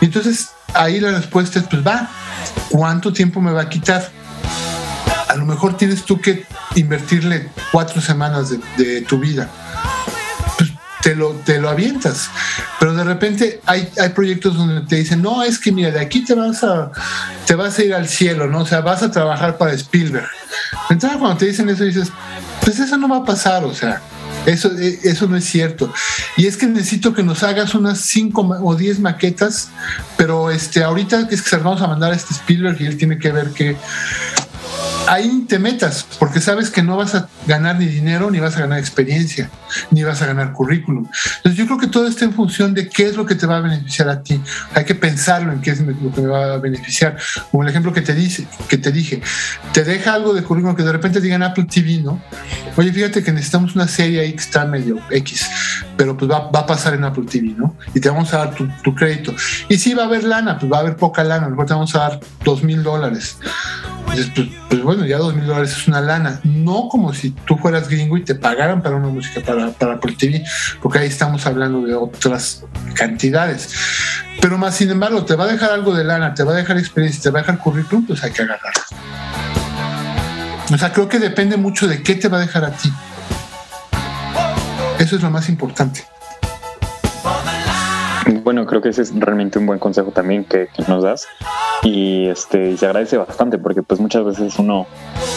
[0.00, 2.08] Entonces ahí la respuesta es, pues va,
[2.70, 4.10] ¿cuánto tiempo me va a quitar?
[5.28, 6.44] A lo mejor tienes tú que
[6.74, 9.48] invertirle cuatro semanas de, de tu vida.
[10.58, 10.70] Pues
[11.02, 12.28] te lo, te lo avientas.
[13.04, 16.32] De repente hay, hay proyectos donde te dicen, no, es que mira, de aquí te
[16.32, 16.90] vas a,
[17.46, 18.60] te vas a ir al cielo, ¿no?
[18.60, 20.26] O sea, vas a trabajar para Spielberg.
[20.88, 22.10] Entonces cuando te dicen eso dices,
[22.62, 24.00] pues eso no va a pasar, o sea,
[24.46, 25.92] eso, eh, eso no es cierto.
[26.38, 29.68] Y es que necesito que nos hagas unas 5 o 10 maquetas,
[30.16, 33.18] pero este, ahorita es que se vamos a mandar a este Spielberg y él tiene
[33.18, 33.76] que ver que
[35.06, 38.60] ahí te metas, porque sabes que no vas a ganar ni dinero, ni vas a
[38.60, 39.50] ganar experiencia,
[39.90, 41.06] ni vas a ganar currículum.
[41.36, 43.58] Entonces yo creo que todo está en función de qué es lo que te va
[43.58, 44.40] a beneficiar a ti.
[44.74, 47.16] Hay que pensarlo en qué es lo que me va a beneficiar.
[47.50, 49.22] Como el ejemplo que te, dice, que te dije,
[49.72, 52.22] te deja algo de currículum que de repente digan Apple TV, ¿no?
[52.76, 55.48] Oye, fíjate que necesitamos una serie ahí que está medio X,
[55.96, 57.76] pero pues va, va a pasar en Apple TV, ¿no?
[57.94, 59.34] Y te vamos a dar tu, tu crédito.
[59.68, 61.66] Y si va a haber lana, pues va a haber poca lana, a lo mejor
[61.66, 63.38] te vamos a dar dos mil dólares.
[64.10, 66.40] Dices, pues, pues bueno, ya dos mil dólares es una lana.
[66.44, 70.14] No como si tú fueras gringo y te pagaran para una música para, para Apple
[70.18, 70.44] TV,
[70.80, 72.64] porque ahí estamos hablando de otras
[72.94, 73.74] cantidades.
[74.40, 76.78] Pero más, sin embargo, te va a dejar algo de lana, te va a dejar
[76.78, 78.82] experiencia, te va a dejar currículum, pues hay que agarrarlo.
[80.72, 82.92] O sea, creo que depende mucho de qué te va a dejar a ti.
[84.98, 86.04] Eso es lo más importante.
[88.44, 91.26] Bueno, creo que ese es realmente un buen consejo también que, nos das.
[91.82, 94.86] Y este y se agradece bastante porque pues muchas veces uno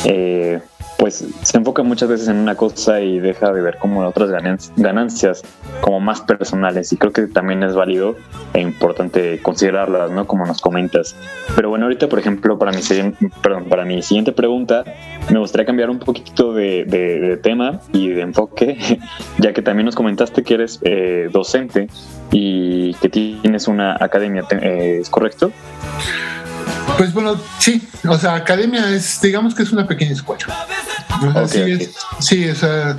[0.03, 0.61] eh,
[0.97, 4.31] pues se enfoca muchas veces en una cosa y deja de ver como otras
[4.75, 5.43] ganancias,
[5.81, 8.15] como más personales y creo que también es válido
[8.53, 10.25] e importante considerarlas, ¿no?
[10.25, 11.15] Como nos comentas.
[11.55, 12.81] Pero bueno, ahorita por ejemplo para mi
[13.43, 14.83] perdón, para mi siguiente pregunta
[15.31, 18.99] me gustaría cambiar un poquito de, de- tema y de enfoque,
[19.37, 21.87] ya que también nos comentaste que eres eh, docente
[22.31, 25.51] y que tienes una academia, eh, ¿es correcto?
[26.97, 30.45] Pues bueno, sí, o sea, academia es, digamos que es una pequeña escuela.
[31.19, 31.27] Sí,
[31.61, 31.67] ok.
[31.81, 31.89] es-
[32.19, 32.97] sí, o sea,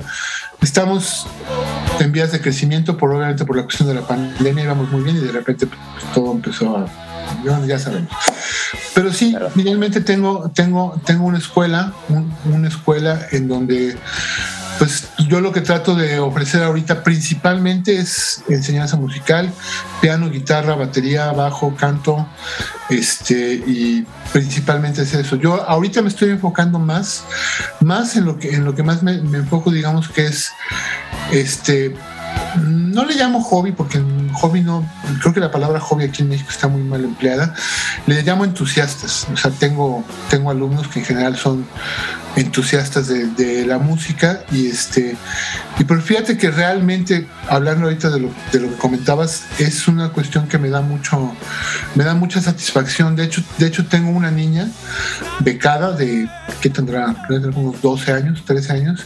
[0.61, 1.27] estamos
[1.99, 5.17] en vías de crecimiento, por obviamente por la cuestión de la pandemia íbamos muy bien
[5.17, 5.79] y de repente pues,
[6.13, 6.85] todo empezó a,
[7.45, 8.09] ya- ya sabemos.
[8.93, 13.97] Pero sí, finalmente tengo, tengo, tengo una escuela, un- una escuela en donde
[14.79, 19.51] pues yo lo que trato de ofrecer ahorita principalmente es enseñanza musical,
[20.01, 22.25] piano, guitarra, batería, bajo, canto,
[22.89, 25.35] este, y principalmente es eso.
[25.35, 27.25] Yo ahorita me estoy enfocando más,
[27.81, 30.51] más en lo que, en lo que más me, enfoco, digamos que es
[31.31, 31.93] este
[32.63, 33.99] no le llamo hobby porque
[34.39, 34.89] hobby no,
[35.21, 37.53] creo que la palabra hobby aquí en México está muy mal empleada.
[38.07, 39.27] Le llamo entusiastas.
[39.33, 41.65] O sea, tengo, tengo alumnos que en general son
[42.35, 45.15] entusiastas de, la música y este
[45.77, 50.09] y pero fíjate que realmente hablando ahorita de lo, de lo que comentabas es una
[50.09, 51.35] cuestión que me da mucho
[51.95, 54.69] me da mucha satisfacción de hecho de hecho tengo una niña
[55.41, 56.29] becada de
[56.61, 57.15] que tendrá
[57.55, 59.05] unos 12 años 13 años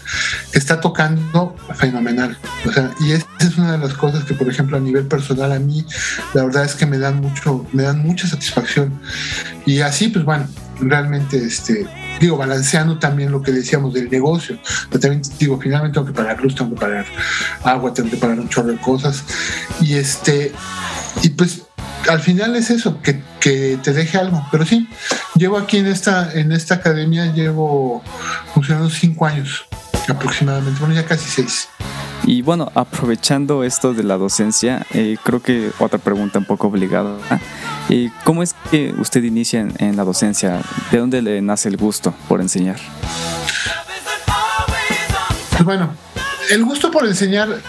[0.52, 4.48] que está tocando fenomenal o sea y esa es una de las cosas que por
[4.48, 5.86] ejemplo a nivel personal a mí
[6.34, 9.00] la verdad es que me dan mucho me dan mucha satisfacción
[9.66, 10.48] y así pues bueno
[10.80, 11.88] realmente este
[12.20, 14.58] digo, balanceando también lo que decíamos del negocio.
[14.90, 17.06] Pero también digo, finalmente tengo que pagar luz, tengo que pagar
[17.64, 19.24] agua, tengo que pagar un chorro de cosas.
[19.82, 20.52] Y este,
[21.22, 21.64] y pues
[22.10, 24.46] al final es eso, que, que, te deje algo.
[24.52, 24.88] Pero sí,
[25.36, 28.04] llevo aquí en esta, en esta academia, llevo
[28.54, 29.66] funcionando cinco años
[30.08, 31.70] aproximadamente, bueno, ya casi seis.
[32.26, 37.18] Y bueno, aprovechando esto de la docencia, eh, creo que otra pregunta un poco obligada.
[37.90, 40.62] ¿Y ¿Cómo es que usted inicia en, la docencia?
[40.92, 42.78] ¿De dónde le nace el gusto por enseñar?
[45.66, 45.94] Bueno,
[46.50, 47.62] el gusto por enseñar,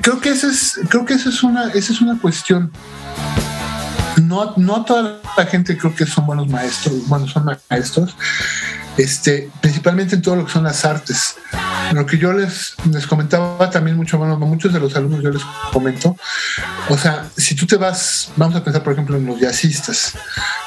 [0.00, 2.70] creo que esa es, creo que esa es una, esa es una cuestión.
[4.22, 8.16] No, no toda la gente creo que son buenos maestros, bueno, son maestros,
[8.98, 11.36] este, principalmente en todo lo que son las artes.
[11.92, 15.42] Lo que yo les, les comentaba también mucho, bueno, muchos de los alumnos yo les
[15.72, 16.16] comento,
[16.90, 20.12] o sea, si tú te vas, vamos a pensar por ejemplo en los jazzistas,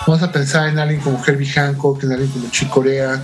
[0.08, 3.24] vamos a pensar en alguien como Herbie Hancock, en alguien como Chick Corea,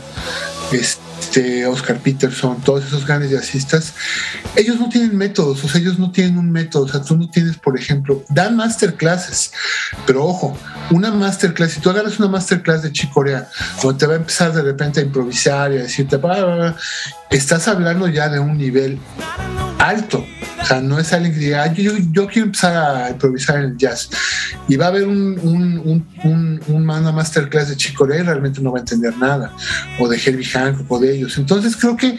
[0.71, 3.93] este, Oscar Peterson, todos esos grandes jazzistas,
[4.55, 7.29] ellos no tienen métodos, o sea, ellos no tienen un método, o sea, tú no
[7.29, 9.51] tienes, por ejemplo, dan masterclasses,
[10.05, 10.57] pero ojo,
[10.91, 13.49] una masterclass, si tú agarras una masterclass de Chicorea,
[13.81, 16.19] donde te va a empezar de repente a improvisar y a decirte,
[17.29, 18.99] estás hablando ya de un nivel
[19.87, 20.25] alto.
[20.61, 24.09] O sea, no es alguien que diga, yo, quiero empezar a improvisar en el jazz.
[24.67, 25.39] Y va a haber un,
[26.23, 29.53] un, un, masterclass de Chicorea y realmente no va a entender nada.
[29.99, 31.37] O de Herbie Hancock o de ellos.
[31.37, 32.17] Entonces creo que,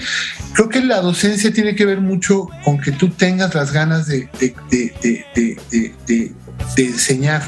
[0.55, 4.29] creo que la docencia tiene que ver mucho con que tú tengas las ganas de,
[4.41, 6.35] de, de
[6.77, 7.43] de enseñar.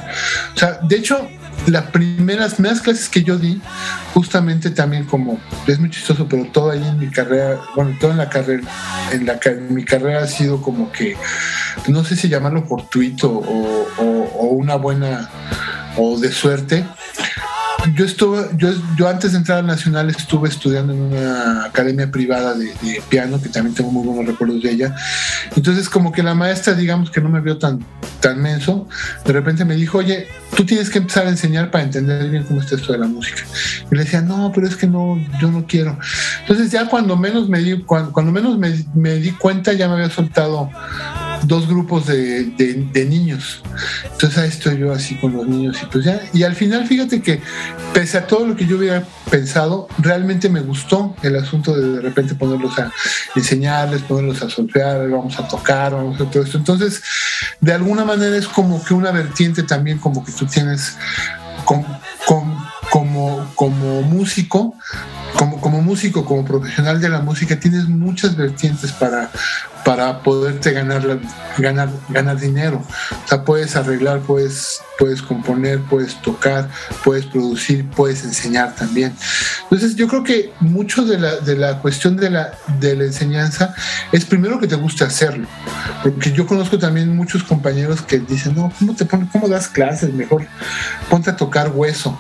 [0.55, 1.29] O sea, de hecho,
[1.67, 3.61] las primeras, primeras clases que yo di,
[4.15, 8.19] justamente también como, es muy chistoso, pero todo ahí en mi carrera, bueno, todo en
[8.19, 8.63] la carrera,
[9.13, 9.39] en, la,
[9.69, 11.17] mi carrera ha sido como que,
[11.89, 15.29] no sé si llamarlo fortuito o, o una buena,
[15.97, 16.85] o de suerte,
[17.95, 22.55] yo estuve, yo, yo antes de entrar al Nacional estuve estudiando en una academia privada
[22.55, 22.73] de,
[23.09, 24.95] piano, que también tengo muy buenos recuerdos de ella.
[25.57, 27.85] Entonces, como que la maestra, digamos que no me vio tan,
[28.21, 28.89] tan menso,
[29.25, 32.61] de repente me dijo, oye, tú tienes que empezar a enseñar para entender bien cómo
[32.61, 33.43] está esto de la música.
[33.91, 35.99] Y le decía, no, pero es que no, yo no quiero.
[36.41, 39.95] Entonces ya cuando menos me di, cuando, cuando menos me, me di cuenta, ya me
[39.95, 40.71] había soltado
[41.45, 43.63] dos grupos de, de, niños.
[44.05, 46.21] Entonces ahí estoy yo así con los niños y pues ya.
[46.33, 47.41] Y al final fíjate que
[47.93, 52.01] pese a todo lo que yo hubiera pensado, realmente me gustó el asunto de de
[52.01, 52.93] repente ponerlos a
[53.35, 56.59] enseñarles, ponerlos a solfear, vamos a tocar, vamos a todo esto.
[56.59, 57.03] Entonces,
[57.61, 60.97] de alguna manera es como que una vertiente también como que tú tienes
[61.65, 61.85] con,
[62.91, 64.75] como, como músico,
[65.37, 69.31] como, como músico, como profesional de la música, tienes muchas vertientes para,
[69.85, 71.21] para poderte ganar,
[71.59, 72.83] ganar, ganar dinero.
[73.25, 76.69] O sea, puedes arreglar, puedes, puedes componer, puedes tocar,
[77.05, 79.15] puedes producir, puedes enseñar también.
[79.65, 83.75] Entonces, yo creo que mucho de la, de la cuestión de la, de la enseñanza
[84.13, 85.49] es primero que te guste hacerlo.
[86.03, 90.13] Porque yo conozco también muchos compañeros que dicen, no, ¿cómo te pones, cómo das clases?
[90.13, 90.47] Mejor
[91.09, 92.19] ponte a tocar hueso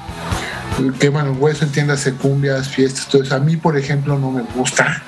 [0.99, 3.35] que bueno, hueso entiéndase cumbias, fiestas, todo eso.
[3.35, 5.03] A mí, por ejemplo, no me gusta.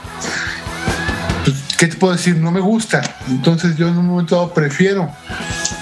[1.83, 2.37] ¿Qué te puedo decir?
[2.37, 3.03] No me gusta.
[3.27, 5.11] Entonces yo en un momento dado prefiero,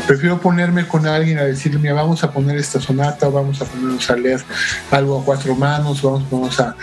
[0.06, 4.08] prefiero ponerme con alguien a decirle, mira, vamos a poner esta sonata, vamos a ponernos
[4.08, 4.42] a leer
[4.90, 6.74] algo a cuatro manos, vamos, vamos a,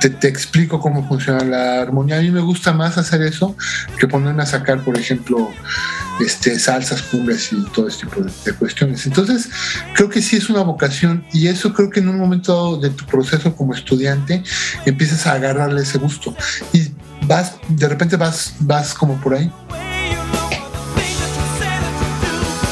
[0.00, 2.18] te, te, explico cómo funciona la armonía.
[2.18, 3.56] A mí me gusta más hacer eso
[4.00, 5.48] que ponerme a sacar, por ejemplo,
[6.18, 9.06] este, salsas, cumbres y todo este tipo de, de, cuestiones.
[9.06, 9.48] Entonces,
[9.94, 13.06] creo que sí es una vocación y eso creo que en un momento de tu
[13.06, 14.42] proceso como estudiante
[14.86, 16.34] empiezas a agarrarle ese gusto.
[16.72, 16.95] Y
[17.26, 19.50] vas, de repente vas, vas como por ahí.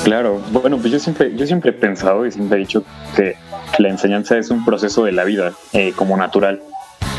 [0.04, 2.84] Claro, bueno, pues yo siempre, yo siempre he pensado y siempre he dicho
[3.16, 3.36] que
[3.78, 6.60] la enseñanza es un proceso de la vida, eh, como natural,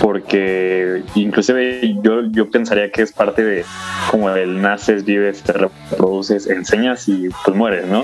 [0.06, 3.66] porque inclusive yo, yo pensaría que es parte de
[4.12, 8.04] como el naces, vives, te reproduces, enseñas y pues mueres, ¿no?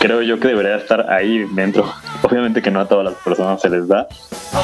[0.00, 1.92] Creo yo que debería estar ahí dentro.
[2.22, 4.08] Obviamente que no a todas las personas se les da,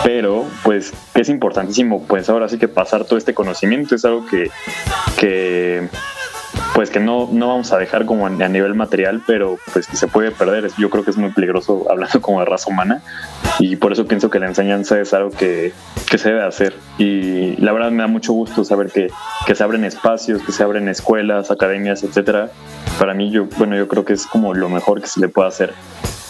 [0.04, 4.50] pero pues es importantísimo, pues ahora sí que pasar todo este conocimiento es algo que,
[5.18, 5.86] que
[6.80, 10.06] pues que no, no vamos a dejar como a, nivel material, pero pues que se
[10.06, 10.70] puede perder.
[10.78, 13.02] Yo creo que es muy peligroso hablando como de raza humana
[13.58, 15.74] y por eso pienso que la enseñanza es algo que,
[16.10, 16.74] que se debe hacer.
[16.96, 19.08] Y la verdad me da mucho gusto saber que,
[19.46, 22.50] que se abren espacios, que se abren escuelas, academias, etcétera.
[22.98, 25.48] Para mí, yo, bueno, yo creo que es como lo mejor que se le puede
[25.48, 25.74] hacer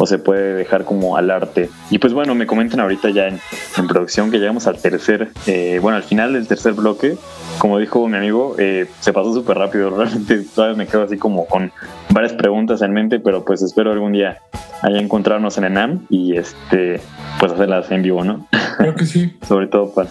[0.01, 1.69] o se puede dejar como al arte.
[1.91, 3.39] Y pues bueno, me comentan ahorita ya en,
[3.87, 7.17] producción que llegamos al tercer, eh, bueno, al final del tercer bloque,
[7.59, 11.47] como dijo mi amigo, eh, se pasó súper rápido, realmente todavía me quedo así como
[11.47, 11.73] con
[12.11, 14.39] varias preguntas en mente, pero pues espero algún día
[14.83, 17.01] allá encontrarnos en ENAM y este,
[17.39, 18.47] pues hacerlas en vivo, ¿no?
[18.79, 19.37] Creo que sí.
[19.47, 20.09] Sobre todo para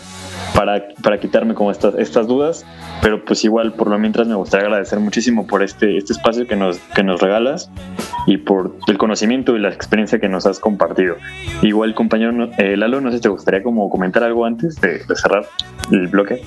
[0.54, 2.66] para, para quitarme como estas, estas dudas,
[3.02, 6.56] pero pues igual por lo mientras me gustaría agradecer muchísimo por este, este espacio que
[6.56, 7.70] nos, que nos regalas
[8.26, 11.16] y por el conocimiento y la experiencia que nos has compartido.
[11.62, 15.46] Igual compañero eh, Lalo, no sé si te gustaría como comentar algo antes de, cerrar
[15.92, 16.42] el bloque.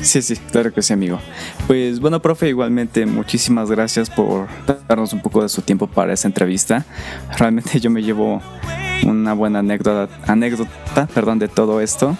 [0.00, 1.18] Sí, sí, claro que sí, amigo.
[1.66, 4.46] Pues bueno, profe, igualmente muchísimas gracias por
[4.88, 6.84] darnos un poco de su tiempo para esta entrevista.
[7.38, 8.40] Realmente yo me llevo
[9.04, 12.16] una buena anécdota, perdón, de todo esto.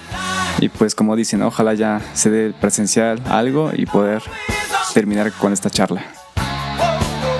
[0.61, 4.23] Y pues como dicen, ojalá ya se dé presencial algo y poder
[4.95, 6.03] terminar con esta charla.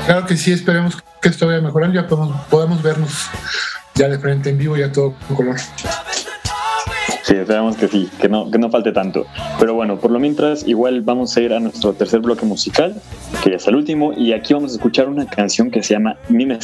[0.07, 3.29] Claro que sí, esperemos que esto vaya mejorando, ya podemos, podemos vernos
[3.95, 5.57] ya de frente en vivo, ya todo con color.
[7.29, 9.27] Sí, esperamos que sí, que no, que no falte tanto.
[9.59, 13.03] Pero bueno, por lo mientras, igual vamos a ir a nuestro tercer bloque musical,
[13.45, 16.17] que ya es el último, y aquí vamos a escuchar una canción que se llama
[16.31, 16.59] Mime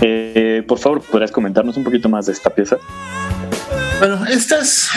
[0.00, 2.76] Eh, por favor, ¿podrías comentarnos un poquito más de esta pieza?
[4.00, 4.90] Bueno, esta es,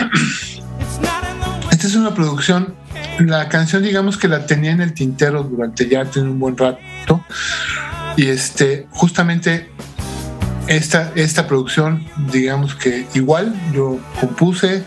[1.71, 2.73] esta es una producción.
[3.19, 7.23] La canción, digamos que la tenía en el tintero durante ya un buen rato.
[8.15, 9.69] Y este, justamente
[10.67, 14.83] esta, esta producción, digamos que igual yo compuse,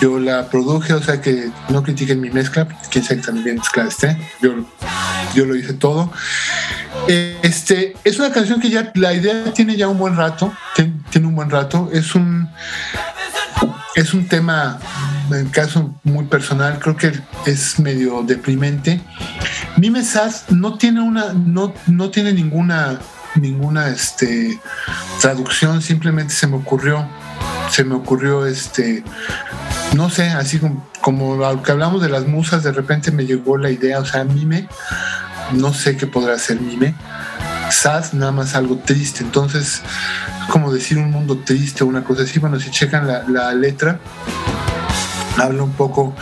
[0.00, 4.18] yo la produje, o sea que no critiquen mi mezcla, quién sabe también mezcla esté,
[4.40, 4.64] yo,
[5.34, 6.10] yo lo hice todo.
[7.06, 11.34] Este, es una canción que ya la idea tiene ya un buen rato, tiene, un
[11.34, 12.48] buen rato, es un,
[13.94, 14.78] es un tema,
[15.30, 17.12] en caso muy personal, creo que
[17.46, 19.00] es medio deprimente.
[19.76, 22.98] Mi mensaje no tiene una, no, no tiene ninguna
[23.36, 24.58] ninguna este,
[25.20, 27.06] traducción, simplemente se me ocurrió,
[27.70, 29.04] se me ocurrió este,
[29.94, 33.70] no sé, así como, como que hablamos de las musas, de repente me llegó la
[33.70, 34.68] idea, o sea, mime,
[35.52, 36.94] no sé qué podrá ser mime,
[37.70, 39.82] sad, nada más algo triste, entonces,
[40.50, 44.00] como decir un mundo triste, una cosa así, bueno, si checan la letra,
[45.38, 46.14] habla un poco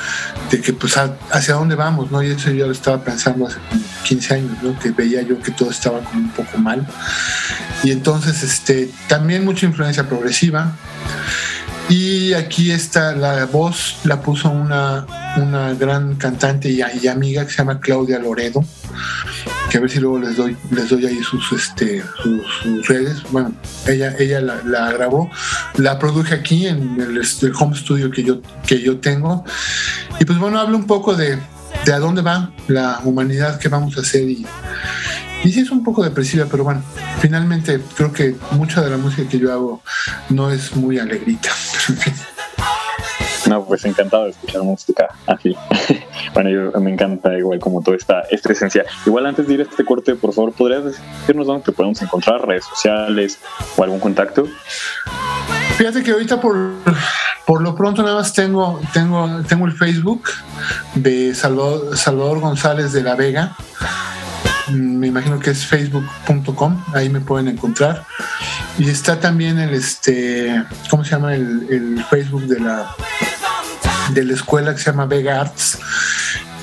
[0.50, 2.22] de que pues hacia dónde vamos, ¿no?
[2.22, 3.58] Y eso yo lo estaba pensando hace
[4.04, 4.78] 15 años, ¿no?
[4.78, 6.86] Que veía yo que todo estaba como un poco mal.
[7.82, 10.72] Y entonces, este, también mucha influencia progresiva.
[11.92, 15.04] Y aquí está la voz, la puso una,
[15.36, 18.64] una gran cantante y, amiga que se llama Claudia Loredo
[19.68, 23.22] que a ver si luego les doy, les doy ahí sus, este, sus, redes.
[23.30, 23.52] Bueno,
[23.86, 25.30] ella, ella la, grabó,
[25.76, 27.20] la produje aquí en el,
[27.58, 29.44] home studio que yo, que yo tengo.
[30.18, 31.38] Y pues bueno, hablo un poco de,
[31.84, 34.46] de a dónde va la humanidad, qué vamos a hacer y,
[35.44, 36.82] y sí es un poco depresiva, pero bueno,
[37.20, 39.82] finalmente creo que mucha de la música que yo hago
[40.28, 41.50] no es muy alegrita.
[43.48, 45.54] No, pues encantado de escuchar música así.
[46.34, 48.84] bueno, yo me encanta igual como toda esta, esta esencia.
[49.04, 52.46] Igual antes de ir a este corte, por favor, ¿podrías decirnos dónde te podemos encontrar?
[52.46, 53.40] ¿Redes sociales
[53.76, 54.46] o algún contacto?
[55.76, 56.70] Fíjate que ahorita por,
[57.44, 60.22] por lo pronto nada más tengo, tengo, tengo el Facebook
[60.94, 63.56] de Salvador, Salvador González de la Vega
[64.72, 68.04] me imagino que es facebook.com, ahí me pueden encontrar.
[68.78, 71.34] Y está también el, este, ¿cómo se llama?
[71.34, 72.94] El, Facebook de la,
[74.10, 75.78] de la escuela que se llama Vega Arts.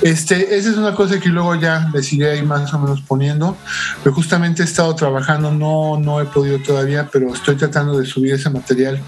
[0.02, 3.58] Este, esa es una cosa que luego ya les iré ahí más o menos poniendo,
[4.04, 8.34] pero justamente he estado trabajando, no, no he podido todavía, pero estoy tratando de subir
[8.34, 9.00] ese material,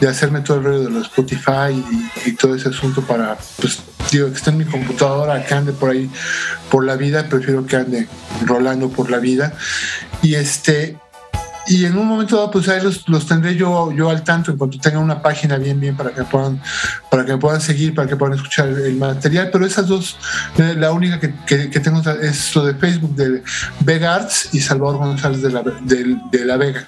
[0.00, 3.78] de hacerme todo el rollo de los Spotify y, y todo ese asunto para, pues,
[4.10, 6.10] digo, que esté en mi computadora, que ande por ahí
[6.70, 8.08] por la vida, prefiero que ande
[8.44, 9.54] rolando por la vida.
[10.22, 10.98] Y este,
[11.66, 14.58] y en un momento dado, pues ahí los, los, tendré yo, yo al tanto en
[14.58, 16.60] cuanto tenga una página bien, bien para que puedan,
[17.10, 19.48] para que puedan seguir, para que puedan escuchar el material.
[19.50, 20.16] Pero esas dos,
[20.58, 23.42] eh, la única que, que, tengo es lo de Facebook de
[23.80, 26.86] Vega Arts y Salvador González de la, de, de la Vega.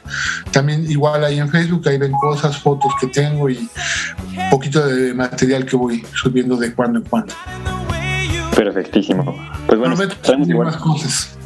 [0.51, 5.15] También igual ahí en Facebook, ahí ven cosas, fotos que tengo y un poquito de
[5.15, 7.35] material que voy subiendo de cuando en cuando.
[8.55, 9.36] Perfectísimo.
[9.66, 10.69] Pues bueno, traemos igual.
[10.69, 11.36] más cosas.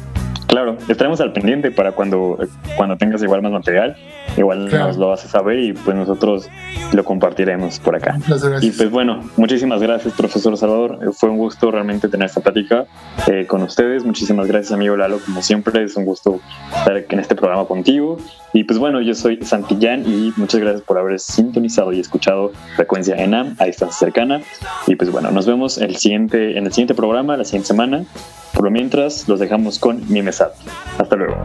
[0.51, 2.37] Claro, estaremos al pendiente para cuando,
[2.75, 3.95] cuando tengas igual más material.
[4.35, 6.49] Igual nos lo vas a saber y pues nosotros
[6.91, 8.19] lo compartiremos por acá.
[8.59, 11.13] Y pues bueno, muchísimas gracias, profesor Salvador.
[11.13, 12.85] Fue un gusto realmente tener esta plática
[13.27, 14.03] eh, con ustedes.
[14.03, 15.19] Muchísimas gracias, amigo Lalo.
[15.25, 16.41] Como siempre, es un gusto
[16.75, 18.17] estar en este programa contigo.
[18.51, 23.15] Y pues bueno, yo soy Santillán y muchas gracias por haber sintonizado y escuchado Frecuencia
[23.15, 24.41] ENAM a distancia cercana.
[24.85, 28.03] Y pues bueno, nos vemos el siguiente, en el siguiente programa, la siguiente semana.
[28.53, 30.21] Por lo mientras, los dejamos con mi
[30.97, 31.35] Hasta luego.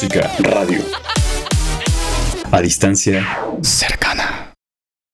[0.00, 0.82] Música, radio.
[2.50, 3.39] A distancia.